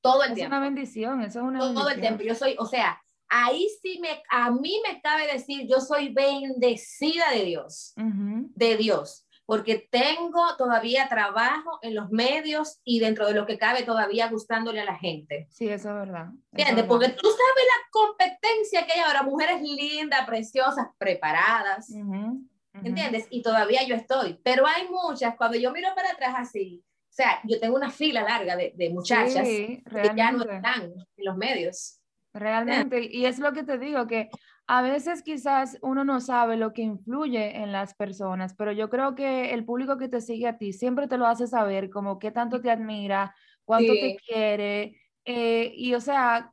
[0.00, 2.16] todo el Es tiempo, una bendición, eso es una todo el bendición.
[2.18, 2.22] tiempo.
[2.24, 7.30] Yo soy, o sea, ahí sí me, a mí me cabe decir, yo soy bendecida
[7.32, 7.92] de Dios.
[7.96, 8.50] Ujú.
[8.54, 13.82] de Dios, porque tengo todavía trabajo en los medios y dentro de lo que cabe
[13.82, 15.46] todavía gustándole a la gente.
[15.48, 16.26] Sí, eso es verdad.
[16.52, 16.86] ¿Entiendes?
[16.86, 16.88] verdad.
[16.88, 22.46] Porque tú sabes la competencia que hay ahora, mujeres lindas, preciosas, preparadas, Ujú, ujú.
[22.74, 23.26] ¿entiendes?
[23.30, 27.40] Y todavía yo estoy, pero hay muchas, cuando yo miro para atrás así, o sea,
[27.44, 31.38] yo tengo una fila larga de, de muchachas Sí, que ya no están en los
[31.38, 31.98] medios.
[32.34, 34.28] Realmente, y es lo que te digo, que
[34.68, 39.14] a veces quizás uno no sabe lo que influye en las personas, pero yo creo
[39.14, 42.30] que el público que te sigue a ti siempre te lo hace saber, como qué
[42.30, 46.52] tanto te admira, cuánto te quiere, eh, y o sea,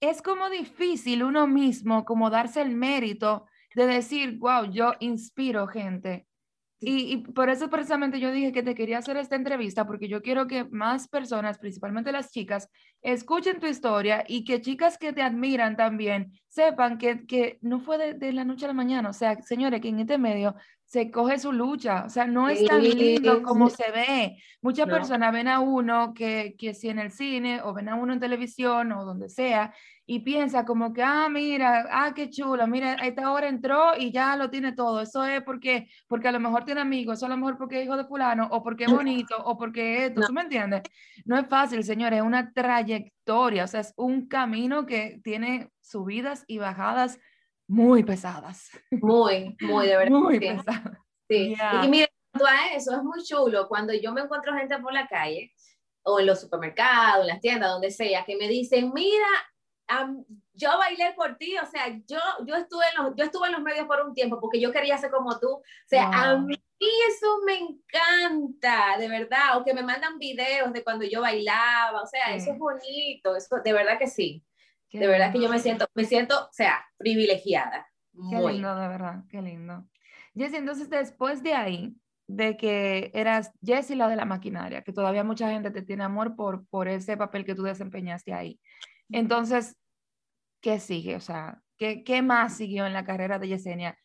[0.00, 6.27] es como difícil uno mismo como darse el mérito de decir, wow, yo inspiro gente.
[6.80, 10.46] Y, por eso precisamente yo dije que te quería hacer esta entrevista, porque yo quiero
[10.46, 12.68] que más personas, principalmente las chicas,
[13.02, 17.98] escuchen tu historia y que chicas que te admiran también sepan que, que no fue
[17.98, 19.08] de, de la noche a la mañana.
[19.10, 20.54] O sea, señores, que en este medio
[20.88, 22.04] se coge su lucha.
[22.06, 24.38] O sea, no es tan lindo como se ve.
[24.62, 24.94] Muchas No.
[24.94, 28.20] personas ven a uno que, que si en el cine o ven a uno en
[28.20, 29.74] televisión o donde sea
[30.06, 34.10] y piensa como que, ah, mira, ah, qué chulo, mira, a esta hora entró y
[34.12, 35.02] ya lo tiene todo.
[35.02, 37.84] Eso es porque, porque a lo mejor tiene amigos, eso a lo mejor porque es
[37.84, 40.26] hijo de fulano, o porque es bonito, o porque esto, No.
[40.28, 40.80] ¿tú me entiendes?
[41.26, 46.44] No es fácil, señores, es una trayectoria, o sea, es un camino que tiene subidas
[46.46, 47.18] y bajadas
[47.68, 50.10] muy pesadas, Muy, muy de verdad.
[50.18, 50.40] muy sí.
[50.40, 50.98] pesadas.
[51.28, 51.54] Sí.
[51.56, 51.82] Ya.
[51.84, 55.52] Y mira, a eso, es muy chulo cuando yo me encuentro gente por la calle
[56.02, 59.26] o en los supermercados, en las tiendas, donde sea, que me dicen, mira,
[59.88, 63.52] am, yo bailé por ti, o sea, yo, yo, estuve en los, yo estuve en
[63.52, 65.48] los medios por un tiempo porque yo quería ser como tú.
[65.56, 66.46] O sea, a Wow.
[66.46, 72.02] mí eso me encanta, de verdad, o que me mandan videos de cuando yo bailaba,
[72.02, 74.44] o sea, eso es bonito, eso, de verdad que sí,
[74.90, 75.48] Qué de verdad que lindo.
[75.48, 77.86] yo me siento, me siento, o sea, privilegiada.
[78.12, 78.54] Qué Muy.
[78.54, 79.86] lindo, de verdad, qué lindo.
[80.34, 81.96] Jessy, entonces después de ahí,
[82.26, 86.36] de que eras Jessy la de la maquinaria, que todavía mucha gente te tiene amor
[86.36, 88.60] por, por ese papel que tú desempeñaste ahí.
[89.10, 89.76] Entonces,
[90.60, 91.16] ¿qué sigue?
[91.16, 93.98] O sea, ¿qué, qué más siguió en la carrera de Yesenia?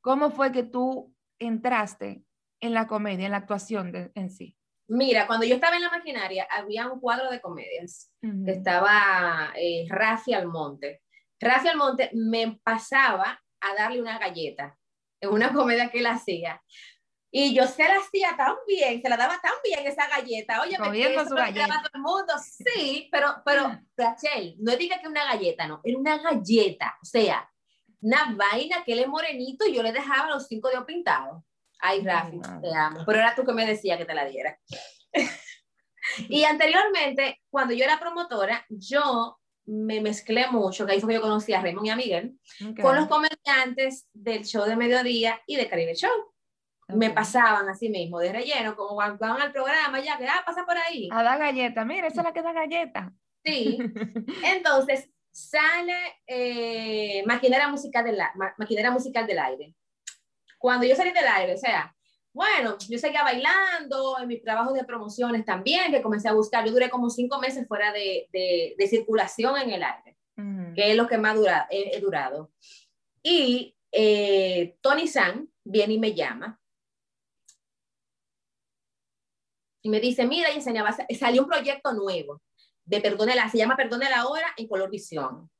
[0.00, 2.24] ¿Cómo fue que tú entraste
[2.60, 4.57] en la comedia, en la actuación de- en sí?
[4.88, 8.10] Mira, cuando yo estaba en la maquinaria, había un cuadro de comedias.
[8.46, 11.02] Estaba eh, Rafi Almonte.
[11.38, 14.76] Rafi Almonte me pasaba a darle una galleta
[15.20, 16.62] en una comedia que él hacía.
[17.30, 20.62] Y yo se la hacía tan bien, se la daba tan bien esa galleta.
[20.62, 21.82] Oye, me su galleta.
[21.82, 22.32] todo el mundo.
[22.40, 26.96] Sí, pero, pero, Rachel, no diga que una galleta, no, era una galleta.
[27.02, 27.46] O sea,
[28.00, 31.42] una vaina que él es morenito y yo le dejaba los cinco dedos pintados.
[31.80, 33.04] Ay, Rafi, te amo.
[33.06, 34.58] Pero era tú que me decía que te la diera.
[36.28, 41.20] y anteriormente, cuando yo era promotora, yo me mezclé mucho, que ahí fue que yo
[41.20, 42.38] conocí a Raymond y a Miguel,
[42.80, 46.10] con los comediantes del show de mediodía y de Caribe Show.
[46.88, 50.64] Me pasaban así mismo, de relleno, como cuando van al programa, ya que, ah, pasa
[50.64, 51.10] por ahí.
[51.12, 53.12] A dar galleta, mira, esa es la que da galleta.
[53.44, 53.78] Sí.
[54.42, 58.18] Entonces, sale eh, maquinaria, musical del,
[58.56, 59.74] maquinaria musical del aire.
[60.58, 61.94] Cuando yo salí del aire, o sea,
[62.32, 66.64] bueno, yo seguía bailando en mis trabajos de promociones también, que comencé a buscar.
[66.64, 70.16] Yo duré como cinco meses fuera de, de, circulación en el aire,
[70.74, 72.52] que es lo que más dura, he, durado.
[73.22, 76.60] Y eh, Tony San viene y me llama.
[79.82, 82.42] Y me dice, mira, enseñaba, salió un proyecto nuevo
[82.88, 85.50] de Perdone se llama Perdone la Hora en Color Visión,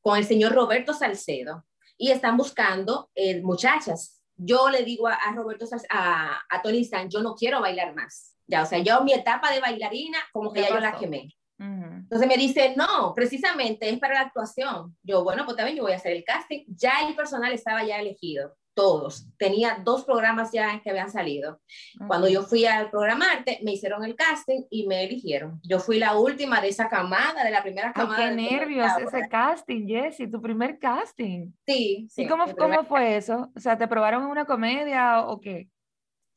[0.00, 1.64] con el señor Roberto Salcedo.
[1.96, 7.20] Y están buscando eh, muchachas yo le digo a, Roberto, a, a Tony San, yo
[7.22, 8.36] no quiero bailar más.
[8.46, 11.34] Ya, o sea, yo mi etapa de bailarina, como que ya, yo la quemé.
[11.56, 14.96] Entonces me dice, no, precisamente es para la actuación.
[15.02, 16.64] Yo, bueno, pues también yo voy a hacer el casting.
[16.68, 19.26] Ya el personal estaba ya elegido todos.
[19.38, 21.60] Tenía dos programas ya que habían salido.
[22.06, 25.60] Cuando yo fui al programarte, me hicieron el casting y me eligieron.
[25.62, 28.28] Yo fui la última de esa camada, de la primera camada.
[28.28, 31.52] qué nervios ese casting, Jessie, tu primer casting.
[31.66, 32.08] Sí.
[32.10, 33.50] sí ¿Y cómo, cómo fue eso?
[33.56, 35.70] O sea, ¿te probaron en una comedia o qué?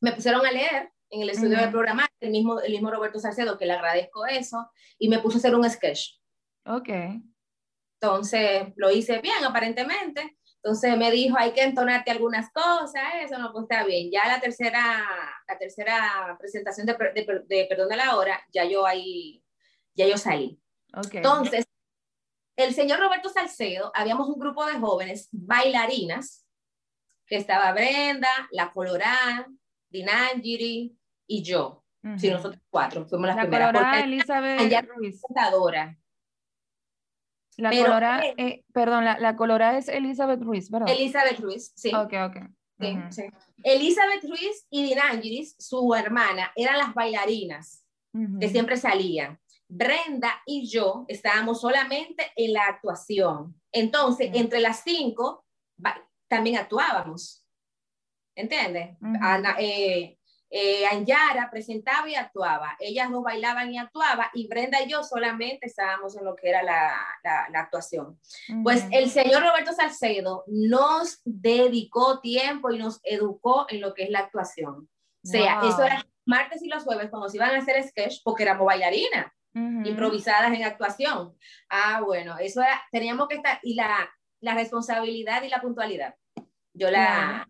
[0.00, 3.58] Me pusieron a leer en el estudio del programa, el mismo, el mismo Roberto Salcedo,
[3.58, 6.18] que le agradezco eso, y me puso a hacer un sketch.
[6.66, 6.88] Ok.
[8.00, 10.38] Entonces, lo hice bien, aparentemente.
[10.62, 14.10] Entonces me dijo, hay que entonarte algunas cosas, eso no, pues está bien.
[14.10, 15.04] Ya la tercera,
[15.46, 16.94] la tercera presentación de,
[17.48, 19.42] de, Perdón de la Hora, ya yo ahí,
[19.94, 20.60] ya yo salí.
[20.92, 21.18] Okay.
[21.18, 21.66] Entonces,
[22.56, 26.44] el señor Roberto Salcedo, habíamos un grupo de jóvenes bailarinas,
[27.26, 29.46] que estaba Brenda, La Colorada,
[29.90, 31.84] Dinangiri y yo.
[32.16, 33.72] Sí, nosotros cuatro, fuimos las la primeras.
[33.72, 35.20] Colorada, Elizabeth Ruiz.
[37.58, 40.88] La colorada, eh, perdón, la, la, colorada es Elizabeth Ruiz, ¿verdad?
[40.88, 41.92] Elizabeth Ruiz, sí.
[41.92, 42.36] Ok, ok.
[42.80, 43.22] Sí, sí.
[43.64, 47.84] Elizabeth Ruiz y Dinangiris, su hermana, eran las bailarinas
[48.40, 49.38] que siempre salían.
[49.68, 53.60] Brenda y yo estábamos solamente en la actuación.
[53.72, 55.44] Entonces, entre las cinco,
[56.28, 57.44] también actuábamos.
[58.36, 58.96] ¿Entiendes?
[59.20, 60.17] Ana, eh,
[60.50, 65.66] eh, Anyara presentaba y actuaba, ellas no bailaban y actuaban y Brenda y yo solamente
[65.66, 68.18] estábamos en lo que era la, la, actuación.
[68.62, 74.10] Pues el señor Roberto Salcedo nos dedicó tiempo y nos educó en lo que es
[74.10, 74.88] la actuación.
[75.24, 78.44] O sea, eso era martes y los jueves cuando se iban a hacer sketch porque
[78.44, 79.30] éramos bailarinas.
[79.54, 81.36] improvisadas en actuación.
[81.68, 84.08] Ah, bueno, eso era, teníamos que estar, y la,
[84.40, 86.14] la responsabilidad y la puntualidad.
[86.72, 87.48] Yo la,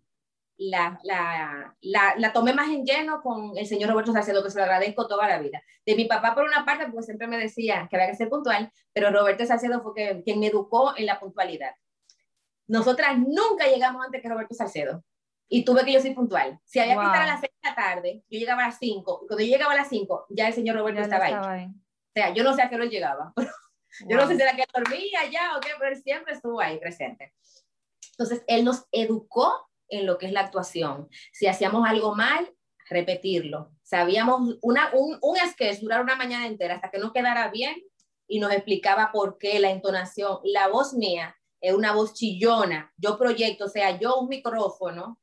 [0.59, 4.59] la, la, la, la, tomé más en lleno con el señor Roberto Salcedo, que se
[4.59, 5.62] lo agradezco toda la vida.
[5.87, 8.71] De mi papá, por una parte, porque siempre me decía que había que ser puntual,
[8.92, 11.75] pero Roberto Salcedo fue quien me educó en la puntualidad.
[12.66, 15.05] Nosotras nunca llegamos antes que Roberto Salcedo.
[15.49, 16.61] Y tuve que yo ser puntual.
[16.64, 19.25] Si había que estar a las 6 de la tarde, yo llegaba a las 5.
[19.27, 21.66] Cuando yo llegaba a las 5, ya el señor Roberto estaba, ahí.
[21.66, 23.33] O sea, yo no sé a qué hora llegaba.
[24.07, 26.79] Yo no sé si era que dormía ya o qué, pero él siempre estuvo ahí
[26.79, 27.35] presente.
[28.12, 31.09] Entonces, él nos educó en lo que es la actuación.
[31.33, 32.53] Si hacíamos algo mal,
[32.88, 33.72] repetirlo.
[33.83, 37.83] Sabíamos una, un, un sketch durar una mañana entera hasta que no quedara bien
[38.27, 43.18] y nos explicaba por qué la entonación, la voz mía es una voz chillona, yo
[43.18, 45.18] proyecto, o sea, yo un micrófono,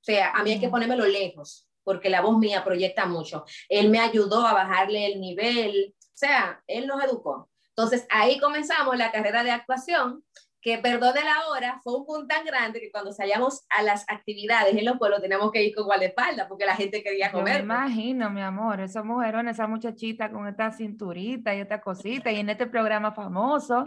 [0.00, 3.44] o sea, a mí hay que ponérmelo lejos, porque la voz mía proyecta mucho.
[3.68, 7.50] Él me ayudó a bajarle el nivel, o sea, él nos educó.
[7.68, 10.24] Entonces ahí comenzamos la carrera de actuación
[10.60, 14.74] que perdone la hora, fue un punto tan grande que cuando salíamos a las actividades
[14.74, 17.54] en los pueblos teníamos que ir con guardaespaldas porque la gente quería comer.
[17.54, 22.40] me imagino, mi amor, esa mujerón, esa muchachita con esta cinturita y esta cosita y
[22.40, 23.84] en este programa famoso.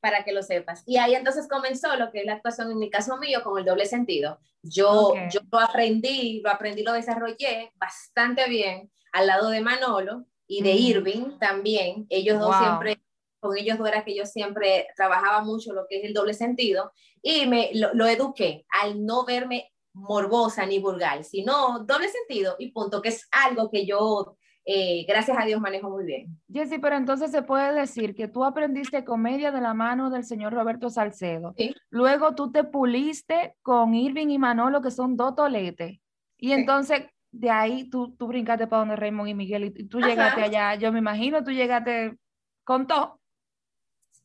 [0.00, 0.82] Para que lo sepas.
[0.86, 3.64] Y ahí entonces comenzó lo que es la actuación en mi caso mío con el
[3.64, 4.38] doble sentido.
[4.62, 10.62] Yo, yo lo aprendí, lo aprendí, lo desarrollé bastante bien al lado de Manolo y
[10.62, 12.06] de Irving también.
[12.10, 13.00] Ellos dos siempre
[13.42, 17.46] con ellos era que yo siempre trabajaba mucho lo que es el doble sentido y
[17.46, 23.08] me lo, eduqué al no verme morbosa ni vulgar, sino doble sentido y punto, que
[23.08, 26.40] es algo que yo eh, gracias a Dios manejo muy bien.
[26.50, 30.52] Jessy, pero entonces se puede decir que tú aprendiste comedia de la mano del señor
[30.52, 31.52] Roberto Salcedo.
[31.90, 35.98] Luego tú te puliste con Irving y Manolo, que son dos toletes.
[36.38, 40.42] Y entonces de ahí tú, tú brincaste para donde Raymond y Miguel y tú llegaste
[40.42, 40.76] allá.
[40.76, 42.16] Yo me imagino, tú llegaste
[42.62, 43.21] con todo.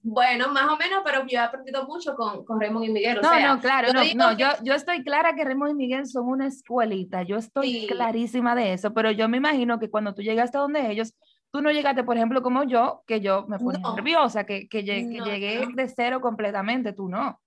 [0.10, 3.20] Bueno, más o menos, pero yo he aprendido mucho con, con Raymond y Miguel.
[3.22, 6.30] no, no, claro, yo no, no yo, yo estoy clara que Raymond y Miguel son
[6.30, 10.58] una escuelita, yo estoy clarísima de eso, pero yo me imagino que cuando tú llegaste
[10.58, 11.14] a donde ellos,
[11.52, 15.68] tú no llegaste, por ejemplo, como yo, que yo me puse nerviosa, que, que, llegué
[15.76, 17.42] de cero completamente, tú no.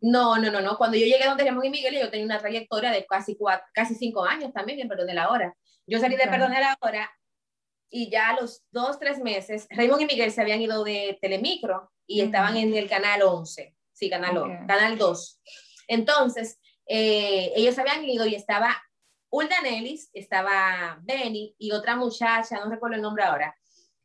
[0.00, 0.78] No, no, no, no.
[0.78, 3.66] Cuando yo llegué a donde Raymond y Miguel, yo tenía una trayectoria de casi, cuatro,
[3.74, 5.52] casi cinco años también en Perdón de la Hora.
[5.84, 7.10] Yo salí de Perdón de la Hora
[7.90, 11.90] y ya a los dos, tres meses, Raymond y Miguel se habían ido de Telemicro
[12.06, 15.40] y estaban en el canal 11, sí, canal, canal 2.
[15.88, 18.76] Entonces, eh, ellos habían ido y estaba
[19.30, 23.56] Ulda Nellis, estaba Benny y otra muchacha, no recuerdo el nombre ahora,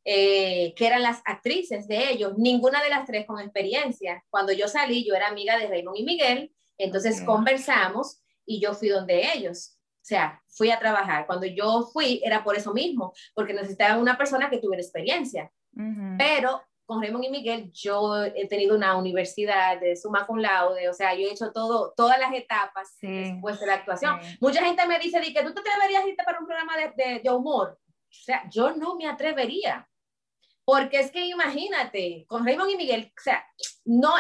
[0.04, 4.24] eh, que eran las actrices de ellos, ninguna de las tres con experiencia.
[4.30, 8.90] Cuando yo salí, yo era amiga de Raymond y Miguel, entonces conversamos y yo fui
[8.90, 9.78] donde ellos.
[10.02, 11.28] O sea, fui a trabajar.
[11.28, 15.52] Cuando yo fui era por eso mismo, porque necesitaban una persona que tuviera experiencia.
[16.18, 20.94] Pero con Raymond y Miguel, yo he tenido una universidad de suma con laude, o
[20.94, 24.20] sea, yo he hecho todo, todas las etapas después de la actuación.
[24.42, 27.30] Mucha gente me dice, que tú te atreverías a irte para un programa de, de,
[27.30, 27.78] humor.
[27.80, 29.88] O sea, yo no me atrevería,
[30.66, 33.46] porque es que imagínate, con Raymond y Miguel, o sea,
[33.86, 34.12] no,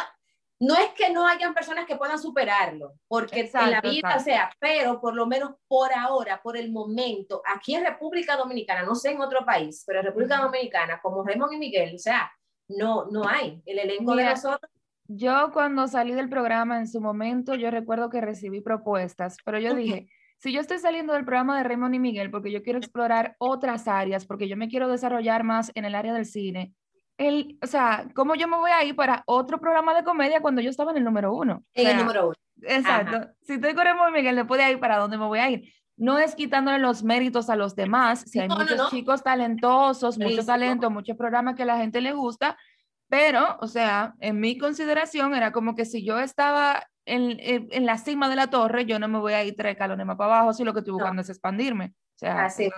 [0.59, 4.51] no es que no hayan personas que puedan superarlo, porque en la vida, o sea,
[4.59, 9.09] pero por lo menos por ahora, por el momento, aquí en República Dominicana, no sé
[9.09, 12.31] en otro país, pero en República Dominicana, como Raymond y Miguel, o sea,
[12.69, 13.61] no, no hay.
[13.65, 14.71] El elenco de nosotros.
[15.07, 19.73] Yo cuando salí del programa en su momento, yo recuerdo que recibí propuestas, pero yo
[19.73, 23.35] dije, si yo estoy saliendo del programa de Raymond y Miguel porque yo quiero explorar
[23.39, 26.73] otras áreas, porque yo me quiero desarrollar más en el área del cine,
[27.17, 30.61] el, o sea, ¿cómo yo me voy a ir para otro programa de comedia cuando
[30.61, 31.65] yo estaba en el número uno?
[31.73, 32.35] En el número uno.
[32.61, 33.31] Exacto.
[33.41, 35.73] Si estoy con Raymond y Miguel, le puede ir para dónde me voy a ir.
[35.99, 40.89] No es quitándole los méritos a los demás, si hay muchos chicos talentosos, mucho talento,
[40.89, 42.57] muchos programas que a la gente le gusta,
[43.09, 47.97] pero, o sea, en mi consideración era como que si yo estaba en, en, la
[47.97, 50.53] cima de la torre, yo no me voy a ir tres calones más para abajo
[50.53, 51.93] si lo que estoy buscando es expandirme.
[52.15, 52.69] O sea, Así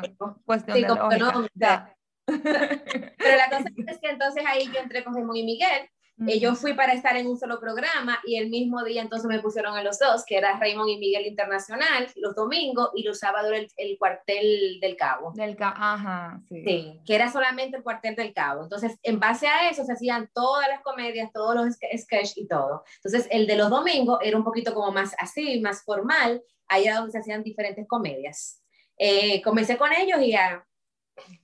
[0.45, 1.95] cuestión de lógica.
[2.25, 5.89] Pero la cosa es que entonces ahí yo entré con Simón y Miguel
[6.27, 9.39] y yo fui para estar en un solo programa y el mismo día entonces me
[9.39, 13.51] pusieron a los dos, que era Raymond y Miguel Internacional, los domingos y los sábados
[13.53, 15.31] el, el cuartel del Cabo.
[15.33, 16.63] Del Cabo, ajá, sí.
[16.63, 18.63] Sí, que era solamente el cuartel del Cabo.
[18.63, 22.83] Entonces, en base a eso se hacían todas las comedias, todos los sketches y todo.
[23.03, 26.41] Entonces, el de los domingos era un poquito como más así, más formal,
[26.79, 28.61] era donde se hacían diferentes comedias.
[28.97, 30.65] Eh, comencé con ellos y a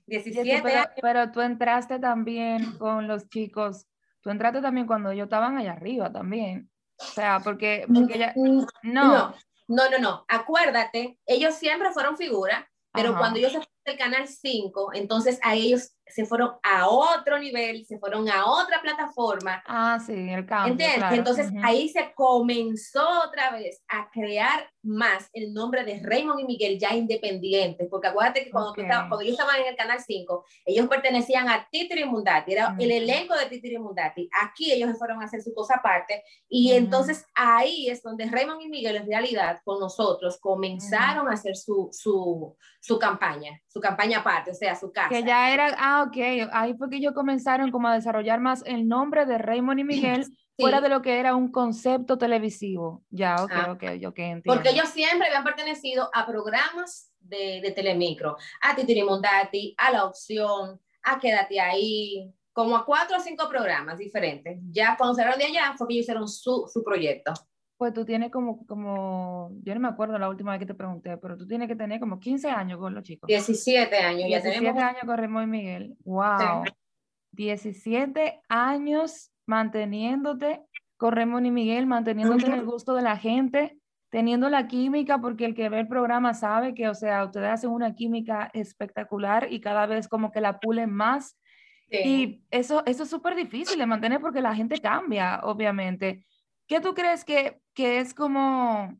[0.06, 3.86] 17 pero, pero tú entraste también con los chicos
[4.20, 6.70] tú entraste también cuando ellos estaban allá arriba también.
[6.98, 8.66] O sea, porque, porque ya, no.
[8.82, 9.34] no.
[9.68, 10.24] No, no, no.
[10.28, 15.92] Acuérdate, ellos siempre fueron figuras, pero cuando ellos se del canal 5, entonces a ellos
[16.10, 19.62] se fueron a otro nivel, se fueron a otra plataforma.
[19.66, 20.72] Ah, sí, el cambio.
[20.72, 21.12] ¿Entiendes?
[21.12, 26.78] Entonces ahí se comenzó otra vez a crear más el nombre de Raymond y Miguel
[26.78, 31.48] ya independientes, porque acuérdate que cuando, cuando ellos estaban en el canal 5, ellos pertenecían
[31.48, 34.28] a Titiri Mundati, era el elenco de Titiri Mundati.
[34.42, 38.62] Aquí ellos se fueron a hacer su cosa aparte y entonces ahí es donde Raymond
[38.62, 44.20] y Miguel en realidad con nosotros comenzaron a hacer su, su, su campaña, su campaña
[44.20, 45.08] aparte, o sea, su casa.
[45.08, 48.88] Que ya era, ah, ok, ahí fue que ellos comenzaron como a desarrollar más el
[48.88, 50.26] nombre de Raymond y Miguel
[50.58, 53.04] fuera de lo que era un concepto televisivo.
[53.10, 54.42] Ya, ok, ah, ok, ok, entiendo.
[54.44, 60.80] Porque ellos siempre habían pertenecido a programas de, de Telemicro, a Titirimondati, a La Opción,
[61.02, 64.58] a Quédate Ahí, como a cuatro o cinco programas diferentes.
[64.70, 67.32] Ya cuando salieron de allá fue que ellos hicieron su, su proyecto.
[67.78, 71.16] Pues tú tienes como, como, yo no me acuerdo la última vez que te pregunté,
[71.16, 73.28] pero tú tienes que tener como 15 años con los chicos.
[73.28, 74.82] 17 años, 17 ya tenemos.
[74.82, 75.96] años con Remo y Miguel.
[76.04, 76.64] Wow.
[77.30, 80.60] 17 años manteniéndote
[80.96, 83.78] con Remo y Miguel, manteniéndote en el gusto de la gente,
[84.10, 87.70] teniendo la química, porque el que ve el programa sabe que, o sea, ustedes hacen
[87.70, 91.38] una química espectacular y cada vez como que la pulen más.
[91.90, 96.26] Y eso, eso es súper difícil de mantener porque la gente cambia, obviamente.
[96.68, 98.94] ¿Qué tú crees que, que es como,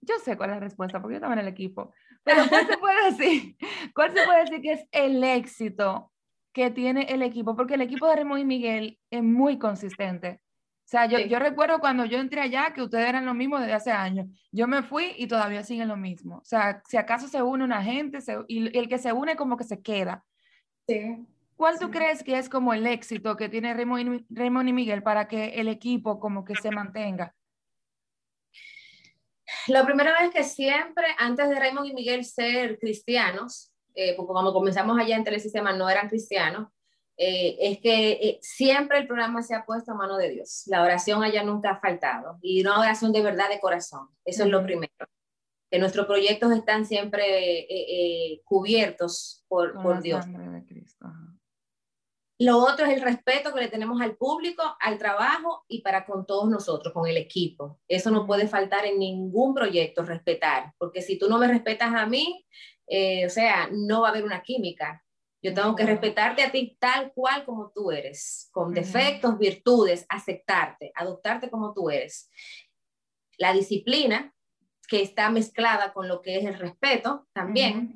[0.00, 2.78] yo sé cuál es la respuesta, porque yo estaba en el equipo, pero ¿cuál se
[2.78, 3.56] puede decir?
[3.94, 6.12] ¿Cuál se puede decir que es el éxito
[6.52, 7.56] que tiene el equipo?
[7.56, 10.40] Porque el equipo de Remo y Miguel es muy consistente.
[10.40, 13.74] O sea, yo, yo recuerdo cuando yo entré allá que ustedes eran lo mismo desde
[13.74, 14.26] hace años.
[14.52, 16.38] Yo me fui y todavía siguen lo mismo.
[16.38, 19.64] O sea, si acaso se une una gente y el que se une como que
[19.64, 20.24] se queda.
[20.86, 21.26] Sí.
[21.58, 25.02] ¿Cuál tú crees que es como el éxito que tiene Raymond y, Raymond y Miguel
[25.02, 27.34] para que el equipo como que se mantenga?
[29.66, 34.52] Lo primero es que siempre, antes de Raymond y Miguel ser cristianos, eh, porque cuando
[34.52, 36.68] comenzamos allá en Telesistema no eran cristianos,
[37.16, 40.62] eh, es que eh, siempre el programa se ha puesto a mano de Dios.
[40.66, 44.06] La oración allá nunca ha faltado y una oración de verdad de corazón.
[44.24, 44.92] Eso es lo primero.
[45.68, 50.24] Que nuestros proyectos están siempre eh, cubiertos por, por Dios.
[52.40, 56.24] Lo otro es el respeto que le tenemos al público, al trabajo y para con
[56.24, 57.80] todos nosotros, con el equipo.
[57.88, 62.06] Eso no puede faltar en ningún proyecto, respetar, porque si tú no me respetas a
[62.06, 62.46] mí,
[63.26, 65.04] o sea, no va a haber una química.
[65.42, 70.90] Yo tengo que respetarte a ti tal cual como tú eres, con defectos, virtudes, aceptarte,
[70.94, 72.30] adoptarte como tú eres.
[73.36, 74.34] La disciplina,
[74.88, 77.94] que está mezclada con lo que es el respeto también.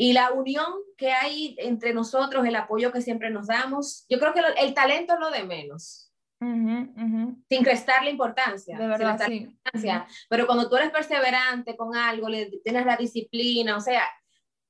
[0.00, 4.06] Y la unión que hay entre nosotros, el apoyo que siempre nos damos.
[4.08, 6.12] Yo creo que el talento es lo de menos.
[6.38, 8.78] Sin restar importancia.
[8.78, 9.34] De verdad, sí.
[9.34, 10.06] importancia.
[10.28, 14.04] Pero cuando tú eres perseverante con algo, le, tienes la disciplina, o sea,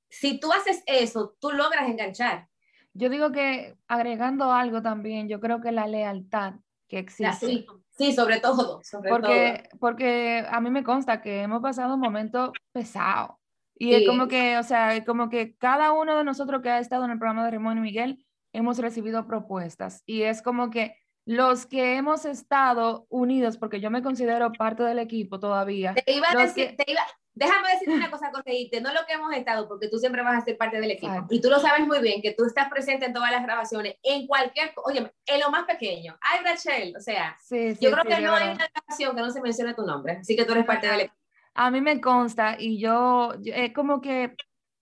[0.09, 2.49] si tú haces eso, tú logras enganchar.
[2.95, 6.55] Yo digo que agregando algo también, yo creo que la lealtad
[6.89, 7.67] que existe.
[7.91, 8.81] Sí, sobre todo.
[9.07, 13.38] porque, porque a mí me consta que hemos pasado un momento pesado.
[13.79, 17.05] Y es como que, o sea, como que cada uno de nosotros que ha estado
[17.05, 20.03] en el programa de Ramón y Miguel hemos recibido propuestas.
[20.07, 24.99] Y es como que los que hemos estado unidos, porque yo me considero parte del
[24.99, 25.95] equipo todavía.
[25.95, 27.03] Te iba a decir, te iba,
[27.35, 30.45] déjame decirte una cosa, Correíte, no lo que hemos estado, porque tú siempre vas a
[30.45, 31.27] ser parte del equipo.
[31.29, 34.27] Y tú lo sabes muy bien, que tú estás presente en todas las grabaciones, en
[34.27, 36.19] cualquier, oye, en lo más pequeño.
[36.21, 37.37] Ay, Rachel, o sea,
[37.79, 40.47] yo creo que no hay una grabación que no se mencione tu nombre, así que
[40.47, 41.18] tú eres parte del equipo.
[41.59, 44.35] A mí me consta y yo, es como que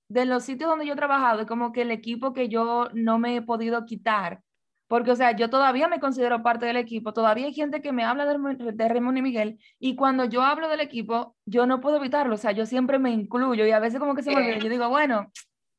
[0.09, 3.19] de los sitios donde yo he trabajado, es como que el equipo que yo no
[3.19, 4.43] me he podido quitar
[4.89, 8.05] porque, o sea, yo todavía me considero parte del equipo, todavía hay gente que me
[8.05, 11.97] habla de, de Ramón y Miguel, y cuando yo hablo del equipo, yo no puedo
[11.97, 14.59] evitarlo, o sea, yo siempre me incluyo y a veces como que se me olvida,
[14.59, 15.33] yo digo, bueno,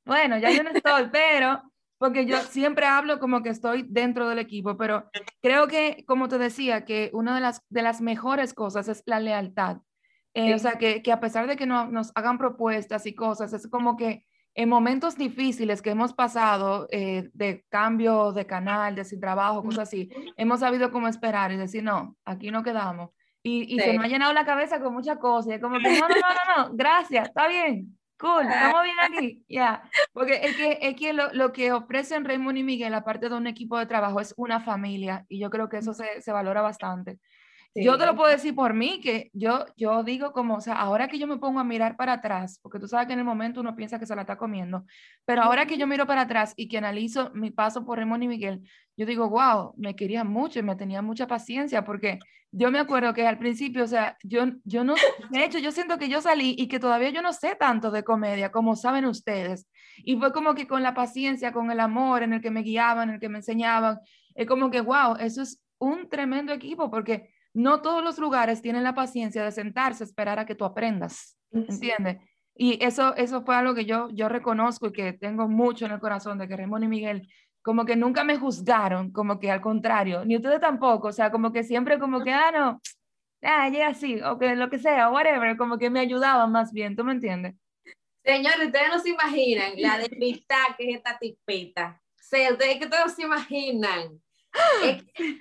[0.06, 1.62] bueno, ya yo no estoy, pero,
[1.98, 5.10] porque yo siempre hablo como que estoy dentro del equipo, pero
[5.42, 9.20] creo que, como te decía, que una de las, de las mejores cosas es la
[9.20, 9.78] lealtad.
[10.38, 13.54] Eh, o sea, que, que, a pesar de que no, nos hagan propuestas y cosas,
[13.54, 14.24] es como que
[14.54, 19.88] en momentos difíciles que hemos pasado eh, de cambio de canal, de sin trabajo, cosas
[19.88, 23.10] así, hemos sabido cómo esperar y decir, no, aquí no quedamos.
[23.42, 25.56] Y, y se me ha llenado la cabeza con muchas cosas.
[25.56, 29.46] Y como que, no, no, no, no, no, gracias, está bien, cool, estamos bien aquí.
[29.50, 33.36] Ya, porque es que, es que lo, lo, que ofrecen Raymond y Miguel, aparte de
[33.36, 35.26] un equipo de trabajo, es una familia.
[35.30, 37.18] Y yo creo que eso se, se valora bastante.
[37.76, 41.08] Yo te lo puedo decir por mí, que yo, yo digo como, o sea, ahora
[41.08, 43.62] que yo me pongo a mirar para atrás, porque tú sabes que en el momento
[43.62, 44.86] uno piensa que se la está comiendo,
[45.26, 48.28] pero ahora que yo miro para atrás y que analizo mi paso por Ramón y
[48.28, 48.62] Miguel,
[48.96, 52.18] yo digo, wow, me quería mucho y me tenía mucha paciencia, porque
[52.52, 54.96] yo me acuerdo que al principio, o sea, yo, yo no,
[55.30, 58.04] de hecho, yo siento que yo salí y que todavía yo no sé tanto de
[58.04, 59.68] comedia como saben ustedes.
[59.98, 63.10] Y fue como que con la paciencia, con el amor en el que me guiaban,
[63.10, 64.00] en el que me enseñaban,
[64.34, 68.84] es como que, wow, eso es un tremendo equipo, porque no todos los lugares tienen
[68.84, 72.18] la paciencia de sentarse esperar a que tú aprendas, ¿entiendes?
[72.54, 76.00] Y eso, eso fue algo que yo, yo reconozco y que tengo mucho en el
[76.00, 77.28] corazón de que Ramón y Miguel
[77.64, 81.52] como que nunca me juzgaron, como que al contrario, ni ustedes tampoco, o sea, como
[81.52, 82.82] que siempre como que, ah, no,
[83.42, 86.96] ah, llega así, o que lo que sea, whatever, como que me ayudaban más bien,
[86.96, 87.56] ¿tú me entiendes?
[88.24, 92.02] Señores, ustedes no se imaginan la debilidad que es esta tipita.
[92.14, 94.22] O sea, ustedes que todos se imaginan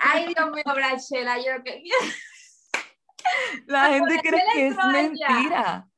[0.00, 1.82] Ay, Dios mío, Brachela, yo que...
[3.66, 5.88] La gente cree que es mentira.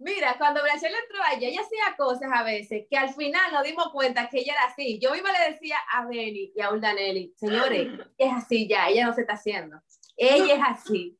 [0.00, 3.90] Mira, cuando Brachela entró allá, ella hacía cosas a veces que al final nos dimos
[3.92, 4.98] cuenta que ella era así.
[5.00, 7.88] Yo misma le decía a Beni y a Uldanelli, señores,
[8.18, 9.80] es así ya, ella no se está haciendo.
[10.16, 11.16] Ella es así.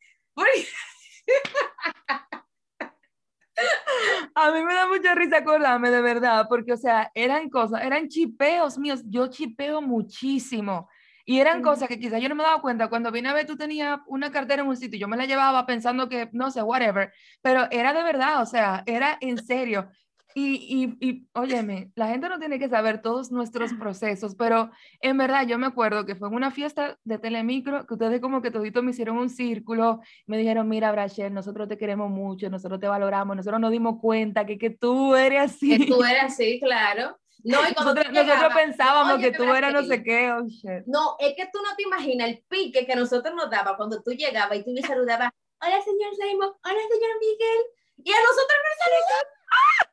[4.34, 8.08] A mí me da mucha risa acordarme de verdad, porque, o sea, eran cosas, eran
[8.08, 9.02] chipeos míos.
[9.04, 10.88] Yo chipeo muchísimo.
[11.28, 12.88] Y eran cosas que quizás yo no me daba cuenta.
[12.88, 15.66] Cuando vine a ver, tú tenías una cartera en un sitio, yo me la llevaba
[15.66, 17.12] pensando que, no sé, whatever,
[17.42, 19.90] pero era de verdad, o sea, era en serio.
[20.34, 24.70] Y, y, y, óyeme, la gente no tiene que saber todos nuestros procesos, pero
[25.02, 28.40] en verdad yo me acuerdo que fue en una fiesta de Telemicro que ustedes como
[28.40, 32.80] que toditos me hicieron un círculo, me dijeron, mira, Brachel, nosotros te queremos mucho, nosotros
[32.80, 35.76] te valoramos, nosotros nos dimos cuenta que, que tú eres así.
[35.76, 37.18] Que tú eres así, claro.
[37.44, 40.32] No, y nosotros, nosotros pensábamos que tú eras no sé qué.
[40.32, 40.44] Oh,
[40.86, 44.10] no, es que tú no te imaginas el pique que nosotros nos daba cuando tú
[44.10, 45.30] llegabas y tú me saludabas.
[45.60, 46.52] Hola, señor Simon.
[46.64, 47.60] Hola, señor Miguel.
[48.04, 49.38] Y a nosotros nos saludamos.
[49.50, 49.88] ¡Ah!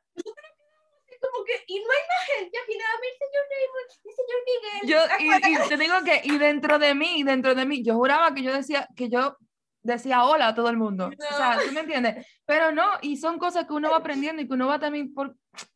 [1.31, 4.81] como que, y no hay más gente nada más el señor Raymond, el señor Miguel.
[4.89, 8.43] Yo, y, te digo que, y dentro de mí, dentro de mí, yo juraba que
[8.43, 9.37] yo decía, que yo
[9.81, 11.09] decía hola a todo el mundo.
[11.09, 12.25] O sea, ¿tú me entiendes?
[12.45, 15.35] Pero no, y son cosas que uno va aprendiendo y que uno va también por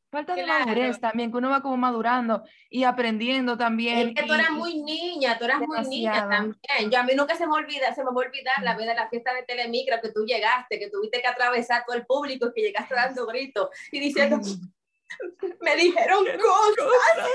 [0.10, 4.10] falta de madurez también, que uno va como madurando y aprendiendo también.
[4.10, 6.91] Es que tú eras muy niña, tú eras muy niña también.
[6.91, 8.95] Yo a mí nunca se me olvida, se me va a olvidar la vez de
[8.95, 12.53] la fiesta de Telemicro que tú llegaste, que tuviste que atravesar todo el público y
[12.53, 14.39] que llegaste dando gritos y diciendo,
[15.62, 17.30] me dijeron cosas.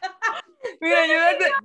[0.80, 1.06] mira,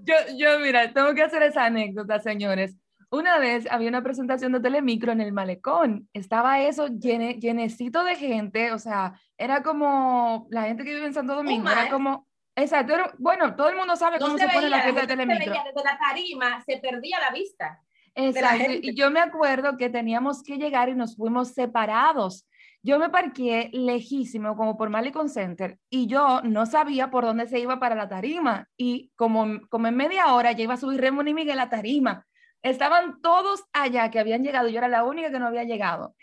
[0.03, 2.75] yo, yo, mira, tengo que hacer esa anécdota, señores.
[3.15, 6.09] Una vez había una presentación de Telemicro en el malecón.
[6.13, 11.13] Estaba eso llene, llenecito de gente, o sea, era como la gente que vive en
[11.13, 15.01] Santo Domingo, era como Exacto, bueno, todo el mundo sabe cómo se, pone la fiesta
[15.01, 15.53] de Telemicro.
[15.53, 17.81] desde la tarima se perdía la vista.
[18.15, 18.71] Exacto.
[18.81, 22.47] Y yo me acuerdo que teníamos que llegar y nos fuimos separados.
[22.81, 27.59] Yo me parqué lejísimo, como por Malicon Center, y yo no sabía por dónde se
[27.59, 28.69] iba para la tarima.
[28.77, 31.69] Y como, como en media hora ya iba a subir Ramón y Miguel a la
[31.69, 32.25] tarima.
[32.65, 36.15] Estaban todos allá que habían llegado, yo era la única que no había llegado.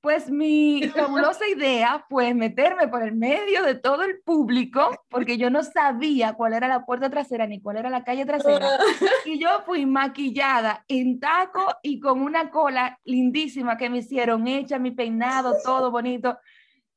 [0.00, 5.50] Pues mi fabulosa idea fue meterme por el medio de todo el público, porque yo
[5.50, 8.66] no sabía cuál era la puerta trasera ni cuál era la calle trasera.
[9.26, 14.78] Y yo fui maquillada en taco y con una cola lindísima que me hicieron, hecha
[14.78, 16.38] mi peinado, todo bonito.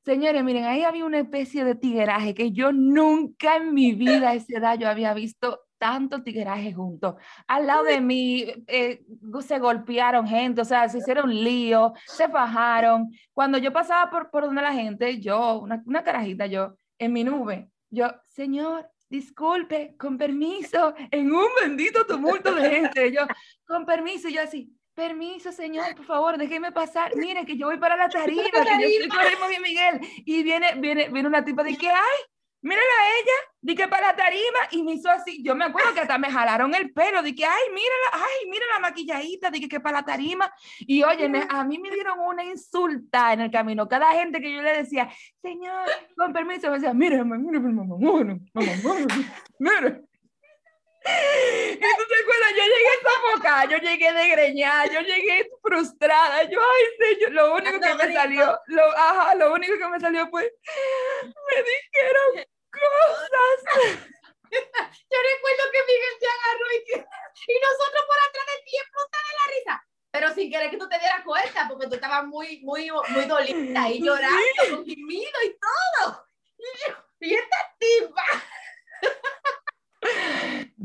[0.05, 4.33] Señores, miren, ahí había una especie de tigueraje que yo nunca en mi vida a
[4.35, 7.15] esa edad yo había visto tanto tigueraje juntos.
[7.45, 9.03] Al lado de mí eh,
[9.45, 13.11] se golpearon gente, o sea, se hicieron lío, se fajaron.
[13.33, 17.25] Cuando yo pasaba por, por donde la gente, yo, una, una carajita, yo, en mi
[17.25, 23.27] nube, yo, señor, disculpe, con permiso, en un bendito tumulto de gente, yo,
[23.67, 27.97] con permiso, yo así, permiso, señor, por favor, déjeme pasar, mire que yo voy para
[27.97, 31.89] la tarima, que yo estoy con Miguel, y viene, viene, viene una tipa de que,
[31.89, 32.19] ay,
[32.63, 35.93] mírala a ella, di que para la tarima, y me hizo así, yo me acuerdo
[35.93, 39.67] que hasta me jalaron el pelo, di que, ay, mírala, ay, mira la maquilladita, di
[39.67, 43.87] que, para la tarima, y oye, a mí me dieron una insulta en el camino,
[43.87, 45.09] cada gente que yo le decía,
[45.41, 48.39] señor, con permiso, me decía, mira, mira, mamá, mira,
[49.59, 49.99] mira.
[51.05, 57.15] Y tú te acuerdas, yo llegué sofocada, yo llegué desgreñada, yo llegué frustrada, yo, ay,
[57.15, 60.49] señor, lo único que me salió, lo, ajá, lo único que me salió fue,
[61.23, 62.52] me dijeron
[64.53, 66.77] Yo recuerdo que Miguel te agarró y,
[67.51, 69.87] y nosotros por atrás de ti de la risa.
[70.11, 73.89] Pero sin querer que tú te dieras cuenta, porque tú estabas muy, muy, muy dolida
[73.89, 76.27] y llorando conmigo y todo.
[76.57, 78.23] Y, yo, y esta tipa.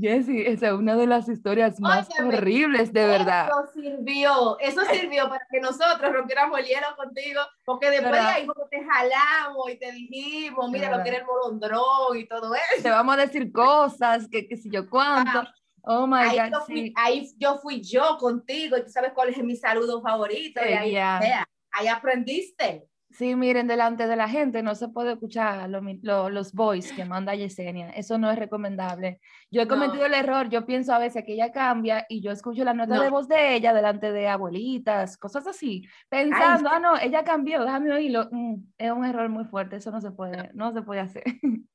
[0.01, 3.49] Jessie, esa es una de las historias más horribles, de verdad.
[3.49, 8.47] Eso sirvió, eso sirvió para que nosotros rompiéramos el hielo contigo, porque después de ahí
[8.71, 12.83] te jalamos y te dijimos, mira lo que era el molondrón y todo eso.
[12.83, 15.43] Te vamos a decir cosas, que, que si yo cuánto.
[15.83, 16.51] Oh my ahí God.
[16.53, 20.61] Yo fui, Ahí yo fui yo contigo y tú sabes cuál es mi saludo favorito.
[20.61, 22.88] y ahí, ahí aprendiste.
[23.11, 27.91] Sí, miren, delante de la gente no se puede escuchar los voice que manda Yesenia.
[27.91, 29.21] Eso no es recomendable.
[29.51, 30.51] Yo he cometido el error.
[30.51, 33.55] Yo pienso a veces que ella cambia y yo escucho la nota de voz de
[33.55, 38.29] ella delante de abuelitas, cosas así, pensando, ah, no, ella cambió, déjame oírlo.
[38.31, 39.77] Mm, es un error muy fuerte.
[39.77, 41.25] Eso no se puede, no se puede hacer.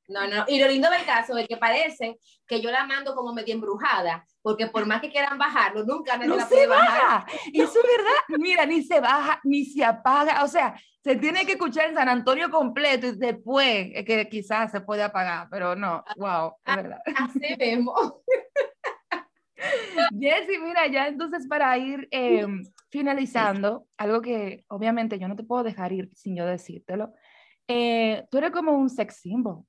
[0.09, 3.33] No, no, y lo lindo del caso es que parece que yo la mando como
[3.33, 7.25] medio embrujada, porque por más que quieran bajarlo, nunca no la puede bajar.
[7.51, 11.45] Y eso es verdad, mira, ni se baja, ni se apaga, o sea, se tiene
[11.45, 15.75] que escuchar en San Antonio completo y después es que quizás se puede apagar, pero
[15.75, 16.99] no, wow, es verdad.
[17.17, 18.13] Así vemos.
[20.17, 25.63] Jessy, mira, ya entonces para ir em, finalizando, algo que obviamente yo no te puedo
[25.63, 27.13] dejar ir sin yo decírtelo,
[27.67, 29.65] eh, tú eres como un sex symbol.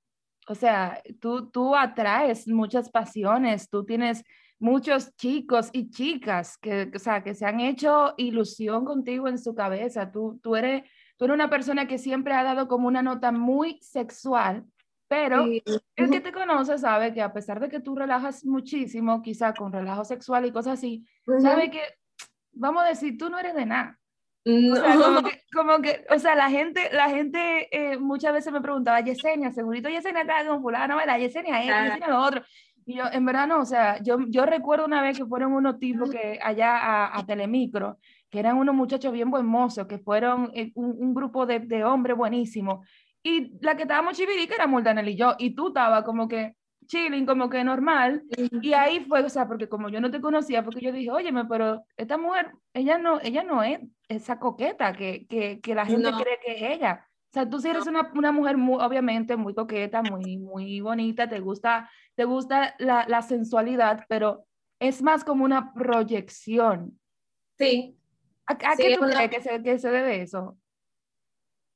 [0.47, 4.22] O sea, tú, tú atraes muchas pasiones, tú tienes
[4.59, 9.55] muchos chicos y chicas que, o sea, que se han hecho ilusión contigo en su
[9.55, 10.11] cabeza.
[10.12, 10.82] Tú, tú, eres,
[11.17, 14.65] tú eres una persona que siempre ha dado como una nota muy sexual,
[15.09, 19.53] pero el que te conoce sabe que a pesar de que tú relajas muchísimo, quizá
[19.55, 21.07] con relajo sexual y cosas así,
[21.41, 21.81] sabe que,
[22.53, 23.99] vamos a decir, tú no eres de nada.
[24.47, 25.23] O sea,
[25.55, 29.89] como que, o sea, la gente, la gente eh, muchas veces me preguntaba, Yesenia, segurito
[29.89, 31.19] Yesenia está con fulano, ¿verdad?
[31.19, 32.43] Yesenia es, Yesenia lo otro.
[32.85, 35.79] Y yo, en verdad no, o sea, yo, yo recuerdo una vez que fueron unos
[35.79, 37.99] tipos que allá a, a Telemicro,
[38.35, 39.47] que eran unos muchachos bien buen
[39.89, 42.85] que fueron eh, un, un grupo de, de hombres buenísimos.
[43.22, 46.57] Y la que estábamos chivirica era Muldanel y yo, y tú estabas como que
[46.87, 48.24] chilling, como que normal.
[48.61, 51.45] Y ahí fue, o sea, porque como yo no te conocía, porque yo dije, óyeme,
[51.45, 53.78] pero esta mujer, ella no, ella no es
[54.09, 57.07] esa coqueta que, que, que la gente cree que es ella.
[57.07, 61.28] O sea, tú sí eres una, una, mujer muy, obviamente, muy coqueta, muy, muy bonita,
[61.28, 64.45] te gusta, te gusta la, la sensualidad, pero
[64.80, 66.99] es más como una proyección.
[67.59, 67.97] Sí.
[68.47, 70.57] ¿A, qué tú crees que se, que se debe eso?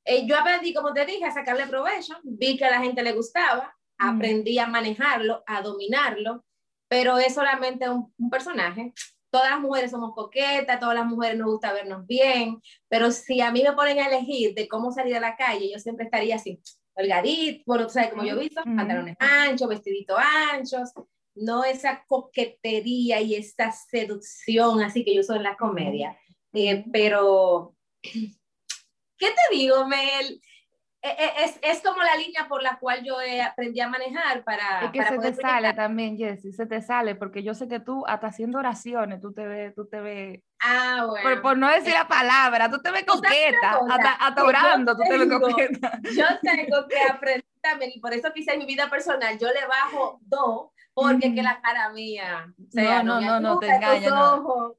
[0.05, 3.13] Eh, yo aprendí, como te dije, a sacarle provecho, vi que a la gente le
[3.13, 4.09] gustaba, mm.
[4.09, 6.45] aprendí a manejarlo, a dominarlo,
[6.89, 8.93] pero es solamente un, un, personaje.
[9.31, 13.53] Todas las mujeres somos coquetas, todas las mujeres nos gusta vernos bien, pero si a
[13.53, 16.61] mí me ponen a elegir de cómo salir a la calle, yo siempre estaría así,
[16.95, 18.77] holgadito, bueno, tú sabes como yo he visto, mm.
[18.77, 20.19] pantalones anchos, vestiditos
[20.53, 20.93] anchos,
[21.35, 26.17] no esa coquetería y esa seducción así que yo uso en la comedia.
[26.53, 28.31] Eh, pero, ¿qué
[29.19, 30.41] te digo, Mel?
[31.01, 34.85] Eh, eh, es, es, como la línea por la cual yo aprendí a manejar para...
[34.85, 38.05] Es que se te sale también, Jessy, se te sale, porque yo sé que tú,
[38.07, 40.41] hasta haciendo oraciones, tú te ves, tú te ves...
[40.61, 41.41] Ah, bueno.
[41.41, 45.29] Por, no decir la palabra, tú te ves coqueta, hasta, hasta orando, tú te ves
[45.41, 46.01] coqueta.
[46.17, 49.67] Yo tengo que aprender también, y por eso quise en mi vida personal, yo le
[49.67, 52.53] bajo dos porque que la cara mía.
[52.73, 54.13] no, no, no, no, te engañas.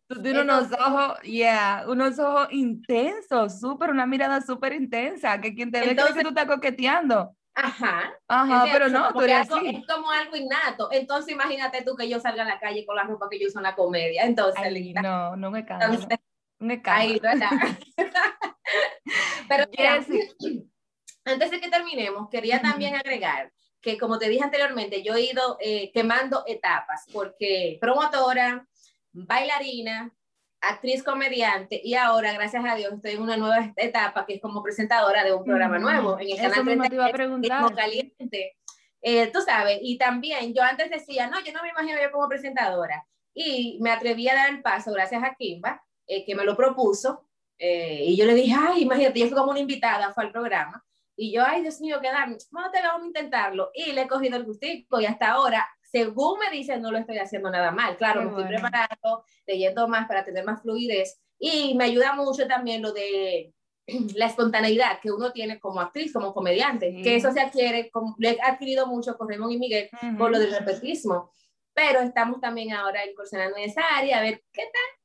[0.07, 5.71] Tú tienes unos ojos, yeah, unos ojos intensos, súper, una mirada súper intensa, que quien
[5.71, 7.33] te ve cree que tú estás coqueteando.
[7.55, 8.13] Ajá.
[8.27, 9.67] Ajá, pero no, tú eres así.
[9.67, 10.89] Es como algo innato.
[10.91, 13.59] Entonces, imagínate tú que yo salga a la calle con la ropa que yo uso
[13.59, 14.23] en la comedia.
[14.23, 16.07] Entonces, Ay, no, no me canso.
[16.59, 17.01] me canso.
[17.01, 17.49] Ahí, ¿verdad?
[19.47, 20.05] pero mira,
[21.25, 23.51] antes de que terminemos, quería también agregar
[23.81, 28.67] que como te dije anteriormente, yo he ido eh, quemando etapas, porque promotora,
[29.11, 30.13] bailarina,
[30.61, 34.61] actriz comediante, y ahora, gracias a Dios, estoy en una nueva etapa que es como
[34.61, 37.73] presentadora de un programa nuevo en el canal me te iba a preguntar.
[37.73, 38.57] Caliente.
[39.01, 42.27] Eh, tú sabes, y también yo antes decía, no, yo no me imagino yo como
[42.27, 46.57] presentadora, y me atreví a dar el paso gracias a Kimba, eh, que me lo
[46.57, 47.25] propuso,
[47.61, 50.81] y yo le dije, ay, imagínate, yo fui como una invitada, fue al programa,
[51.21, 53.71] y yo, ay, Dios mío, quedar, vamos, te vamos a intentarlo.
[53.73, 57.17] Y le he cogido el gustico y hasta ahora, según me dicen, no lo estoy
[57.17, 57.97] haciendo nada mal.
[57.97, 61.21] Claro, me estoy preparando, leyendo más para tener más fluidez.
[61.37, 63.53] Y me ayuda mucho también lo de
[64.15, 68.31] la espontaneidad que uno tiene como actriz, como comediante, que eso se adquiere, como, le
[68.31, 71.33] he adquirido mucho con Raymond y Miguel por lo del repetismo.
[71.73, 74.98] Pero estamos también ahora incursionando en esa área, a ver qué tal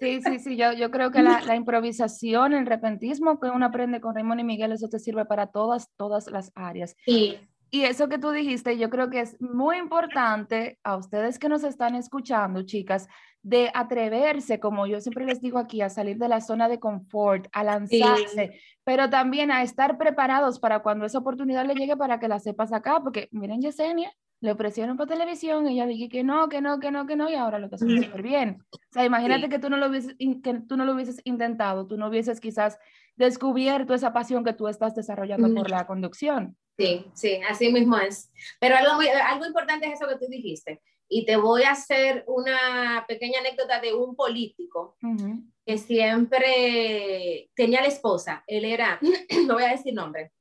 [0.00, 4.00] Sí, sí, sí, yo, yo creo que la, la, improvisación, el repentismo que uno aprende
[4.00, 6.96] con Raymond y Miguel, eso te sirve para todas, todas las áreas.
[7.04, 7.38] Sí.
[7.70, 11.64] Y eso que tú dijiste, yo creo que es muy importante a ustedes que nos
[11.64, 13.08] están escuchando, chicas,
[13.42, 17.46] de atreverse, como yo siempre les digo aquí, a salir de la zona de confort,
[17.52, 18.60] a lanzarse, sí.
[18.84, 22.72] pero también a estar preparados para cuando esa oportunidad le llegue para que la sepas
[22.72, 26.78] acá, porque miren Yesenia, le ofrecieron por televisión, y ella dije que no, que no,
[26.78, 28.58] que no, que no, y ahora lo está haciendo súper bien.
[28.72, 29.48] O sea, imagínate sí.
[29.48, 32.78] que, tú no lo hubieses, que tú no lo hubieses intentado, tú no hubieses quizás
[33.16, 35.54] descubierto esa pasión que tú estás desarrollando mm.
[35.54, 36.56] por la conducción.
[36.78, 38.30] Sí, sí, así mismo es.
[38.60, 40.82] Pero algo, muy, algo importante es eso que tú dijiste.
[41.08, 45.52] Y te voy a hacer una pequeña anécdota de un político uh -huh.
[45.64, 48.44] que siempre tenía la esposa.
[48.46, 48.98] Él era,
[49.46, 50.32] no voy a decir nombre,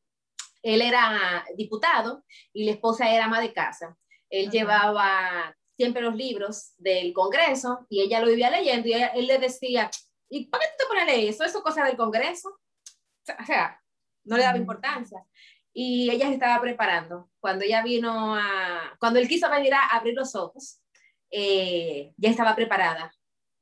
[0.66, 3.95] él era diputado y la esposa era ama de casa.
[4.32, 9.28] Él llevaba siempre los libros del Congreso y ella lo vivía leyendo y ella, él
[9.28, 9.91] le decía,
[10.28, 11.43] ¿y para qué tú te pones a leer eso?
[11.43, 12.49] ¿Eso es cosa del Congreso?
[12.49, 13.80] O sea,
[14.24, 15.24] no le daba importancia.
[15.72, 17.30] Y ella se estaba preparando.
[17.39, 20.82] Cuando ella vino a, cuando él quiso venir a abrir los ojos,
[21.30, 23.13] eh, ya estaba preparada.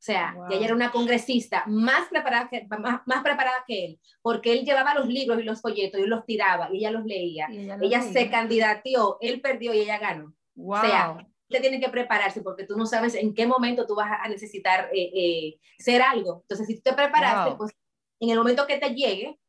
[0.04, 0.48] O sea, wow.
[0.52, 4.94] ella era una congresista más preparada, que, más, más, preparada que él, porque él llevaba
[4.96, 7.48] los libros y los folletos y los tiraba y ella los leía.
[7.50, 8.02] Ella, ella leía.
[8.02, 10.36] se candidateó, él perdió y ella ganó.
[10.56, 10.78] Wow.
[10.78, 14.12] O sea, usted tiene que prepararse porque tú no sabes en qué momento tú vas
[14.22, 16.42] a necesitar eh, eh, ser algo.
[16.42, 17.60] Entonces, si tú te preparaste, wow.
[17.60, 17.72] pues
[18.20, 19.40] en el momento que te llegue,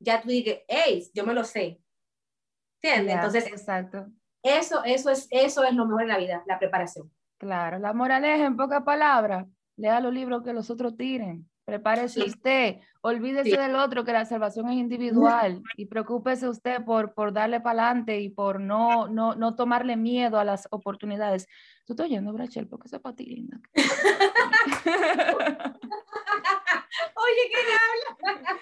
[0.00, 1.80] ya tú dices, hey, yo me lo sé.
[2.82, 3.14] ¿Entiendes?
[3.14, 4.06] Yeah, Entonces, exacto.
[4.42, 7.10] Eso, eso, es, eso es lo mejor en la vida, la preparación.
[7.38, 9.46] Claro, la moraleja en pocas palabras,
[9.78, 12.28] lea los libros que los otros tiren, prepárese sí.
[12.28, 13.56] usted, olvídese sí.
[13.56, 18.20] del otro, que la salvación es individual y preocúpese usted por, por darle para adelante
[18.20, 21.46] y por no, no, no tomarle miedo a las oportunidades.
[21.86, 23.60] Tú estás oyendo, Brachel, porque esa para ti linda.
[27.14, 28.58] Oye, ¿qué habla?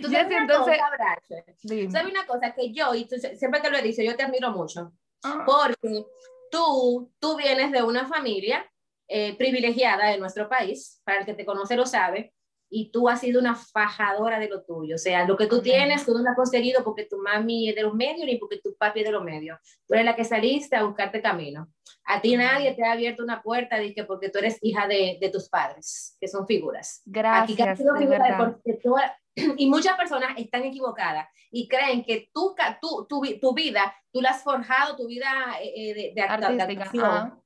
[0.00, 2.52] Tú sabes una entonces, cosa, ¿sabes una cosa?
[2.52, 4.92] Que yo, y tú, siempre te lo he dicho, yo te admiro mucho,
[5.24, 5.44] ah.
[5.46, 6.04] porque
[6.50, 8.70] tú, tú vienes de una familia
[9.14, 12.32] eh, privilegiada de nuestro país, para el que te conoce lo sabe,
[12.74, 14.94] y tú has sido una fajadora de lo tuyo.
[14.94, 17.74] O sea, lo que tú tienes, tú no lo has conseguido porque tu mami es
[17.74, 19.58] de los medios ni porque tu papi es de los medios.
[19.86, 21.68] Tú eres la que saliste a buscarte camino.
[22.06, 25.28] A ti nadie te ha abierto una puerta que porque tú eres hija de, de
[25.28, 27.02] tus padres, que son figuras.
[27.04, 27.50] Gracias.
[27.50, 27.56] Aquí
[29.58, 34.30] y muchas personas están equivocadas y creen que tú, tu, tu, tu vida, tú la
[34.30, 35.28] has forjado, tu vida
[35.60, 37.41] eh, eh, de, de, actuación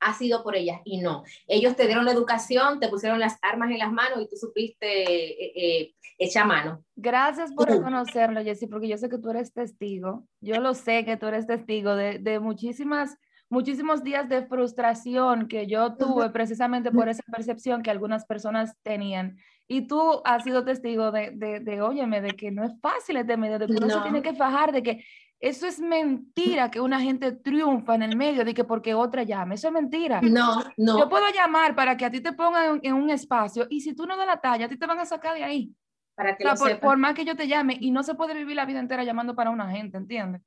[0.00, 1.22] ha sido por ellas y no.
[1.46, 4.86] Ellos te dieron la educación, te pusieron las armas en las manos y tú supiste
[4.86, 6.82] eh, eh, echar mano.
[6.96, 10.26] Gracias por reconocerlo, Jessy, porque yo sé que tú eres testigo.
[10.40, 13.16] Yo lo sé que tú eres testigo de, de muchísimas
[13.50, 19.38] muchísimos días de frustración que yo tuve precisamente por esa percepción que algunas personas tenían.
[19.66, 23.36] Y tú has sido testigo de, de, de óyeme, de que no es fácil este
[23.36, 25.04] medio, de que uno se tiene que fajar, de que
[25.40, 29.54] eso es mentira que una gente triunfa en el medio de que porque otra llame.
[29.54, 30.20] Eso es mentira.
[30.22, 30.98] No, no.
[30.98, 34.06] Yo puedo llamar para que a ti te pongan en, un espacio y si tú
[34.06, 35.74] no das la talla, a ti te van a sacar de ahí.
[36.14, 36.44] Para que
[36.76, 39.34] por, más que yo te llame y no se puede vivir la vida entera llamando
[39.34, 40.42] para una gente, ¿entiendes?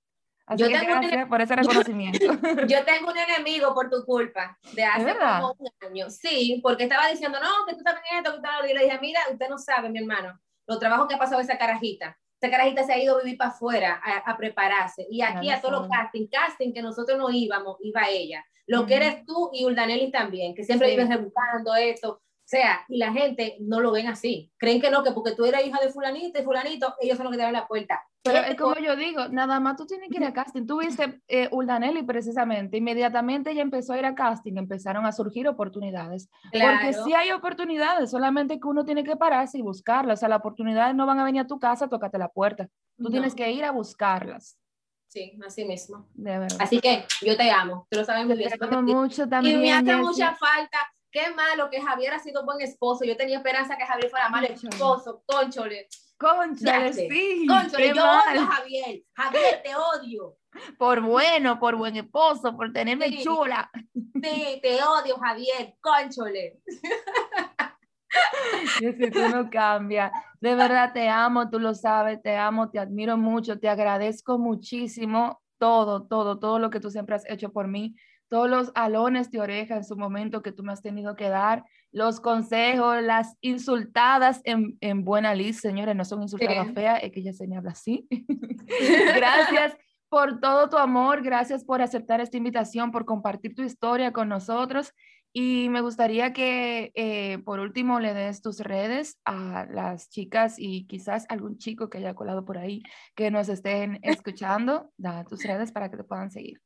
[0.46, 2.20] Así yo que tengo gracias por ese reconocimiento.
[2.68, 6.10] Yo, tengo un enemigo por tu culpa de hace como un año.
[6.10, 9.00] Sí, porque estaba diciendo, no, que tú estás en esto, que tú Y le dije,
[9.02, 10.38] mira, usted no sabe, mi hermano,
[10.68, 13.52] los trabajos que ha pasado esa carajita esa carajita se ha ido a vivir para
[13.52, 15.08] afuera a, prepararse.
[15.10, 18.44] Y aquí a todos los casting, casting que nosotros no íbamos, iba ella.
[18.68, 22.22] Lo que eres tú y Uldanelis también, que siempre viven rebuscando esto.
[22.54, 24.52] O sea, y la gente no lo ven así.
[24.58, 27.32] Creen que no, que porque tú eres hija de fulanito y fulanito, ellos son los
[27.32, 28.04] que te dan la puerta.
[28.22, 30.68] Pero es como yo digo, nada más tú tienes que ir a casting.
[30.68, 35.48] Tú viste eh, Uldanelli precisamente, inmediatamente ella empezó a ir a casting, empezaron a surgir
[35.48, 36.30] oportunidades.
[36.52, 40.20] Porque sí hay oportunidades, solamente que uno tiene que pararse y buscarlas.
[40.20, 42.70] O sea, las oportunidades no van a venir a tu casa, tócate la puerta.
[43.00, 44.60] Tú tienes que ir a buscarlas.
[45.08, 46.08] Sí, así mismo.
[46.14, 46.58] De verdad.
[46.60, 48.52] Así que yo te amo, tú lo sabes muy bien.
[48.52, 49.58] Te amo mucho también.
[49.58, 50.78] Y me hace mucha falta
[51.14, 53.06] qué malo que Javier ha sido buen esposo.
[53.06, 55.88] Yo tenía esperanza que Javier fuera mal esposo, conchole.
[56.18, 57.46] Conchole, sí.
[57.48, 59.04] Conchole, yo odio a Javier.
[59.14, 60.38] Javier, te odio.
[60.78, 63.70] Por bueno, por buen esposo, por tenerme chula.
[63.94, 65.76] Sí, te odio, Javier.
[65.80, 66.60] Conchole.
[68.80, 70.12] si tú no cambias.
[70.42, 75.42] De verdad te amo, tú lo sabes, te amo, te admiro mucho, te agradezco muchísimo
[75.58, 77.96] todo, todo, todo lo que tú siempre has hecho por mí
[78.34, 81.66] todos los alones de oreja en su momento que tú me has tenido que dar,
[81.92, 87.20] los consejos, las insultadas en, en buena lista, señores, no son insultadas feas, es que
[87.20, 88.08] ella se me habla así.
[89.16, 89.78] gracias
[90.10, 94.92] por todo tu amor, gracias por aceptar esta invitación, por compartir tu historia con nosotros.
[95.32, 100.88] Y me gustaría que eh, por último le des tus redes a las chicas y
[100.88, 102.82] quizás algún chico que haya colado por ahí
[103.14, 104.92] que nos estén escuchando.
[104.98, 106.60] Da tus redes para que te puedan seguir.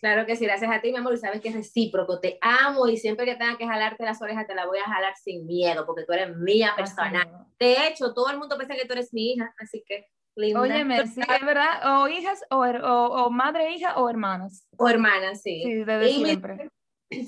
[0.00, 2.88] Claro que sí, gracias a ti, mi amor, y sabes que es recíproco, te amo
[2.88, 5.86] y siempre que tenga que jalarte las orejas te la voy a jalar sin miedo,
[5.86, 7.46] porque tú eres mía persona.
[7.58, 10.60] De hecho, todo el mundo piensa que tú eres mi hija, así que linda.
[10.60, 14.66] Óyeme, sí, es verdad, o hijas, o, o, o madre, hija, o hermanas.
[14.76, 15.62] O hermanas, sí.
[15.62, 16.70] Sí, desde siempre.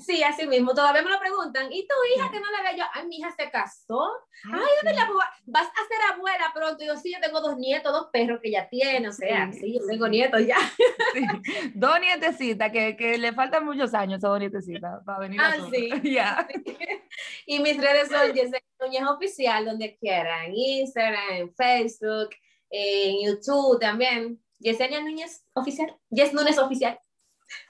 [0.05, 0.73] Sí, así mismo.
[0.73, 1.71] Todavía me lo preguntan.
[1.71, 2.83] ¿Y tu hija que no la veo yo?
[2.93, 4.11] Ay, mi hija se casó.
[4.45, 5.09] Ay, ¿dónde la
[5.45, 6.83] vas a ser abuela pronto?
[6.83, 9.07] Y yo, sí, yo tengo dos nietos, dos perros que ya tiene.
[9.07, 10.57] O sea, sí, yo tengo nietos ya.
[11.13, 11.25] Sí.
[11.73, 15.89] Dos nietecitas que, que, le faltan muchos años a dos nietecitas para venir ah, sí.
[16.03, 16.47] Ya.
[17.45, 20.53] Y mis redes son Yesenia Núñez Oficial, donde quieran.
[20.53, 22.31] Instagram, Facebook,
[22.69, 24.41] en YouTube también.
[24.59, 25.95] Yesenia Núñez Oficial.
[26.09, 26.99] Yes Núñez Oficial.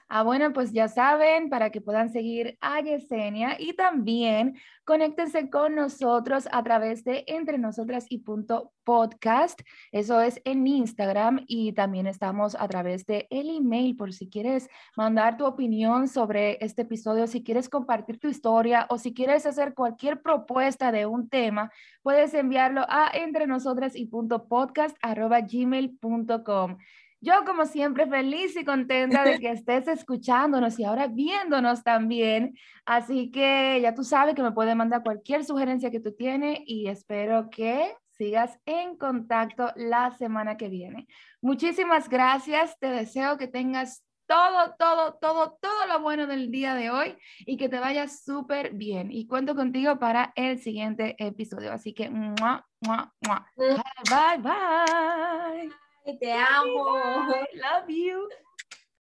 [0.08, 5.74] Ah, bueno, pues ya saben, para que puedan seguir a Yesenia y también conéctense con
[5.74, 9.60] nosotros a través de Entre Nosotras y Punto Podcast.
[9.90, 14.68] Eso es en Instagram y también estamos a través de el email por si quieres
[14.96, 19.74] mandar tu opinión sobre este episodio, si quieres compartir tu historia o si quieres hacer
[19.74, 21.72] cualquier propuesta de un tema,
[22.02, 26.78] puedes enviarlo a entre nosotras y punto podcast arroba gmail.com.
[27.26, 32.56] Yo, como siempre, feliz y contenta de que estés escuchándonos y ahora viéndonos también.
[32.84, 36.86] Así que ya tú sabes que me puedes mandar cualquier sugerencia que tú tienes y
[36.86, 41.08] espero que sigas en contacto la semana que viene.
[41.40, 42.78] Muchísimas gracias.
[42.78, 47.56] Te deseo que tengas todo, todo, todo, todo lo bueno del día de hoy y
[47.56, 49.10] que te vaya súper bien.
[49.10, 51.72] Y cuento contigo para el siguiente episodio.
[51.72, 53.50] Así que, mua, mua, mua.
[53.56, 55.85] Bye, bye.
[56.14, 57.26] Te amo.
[57.54, 58.28] Love you.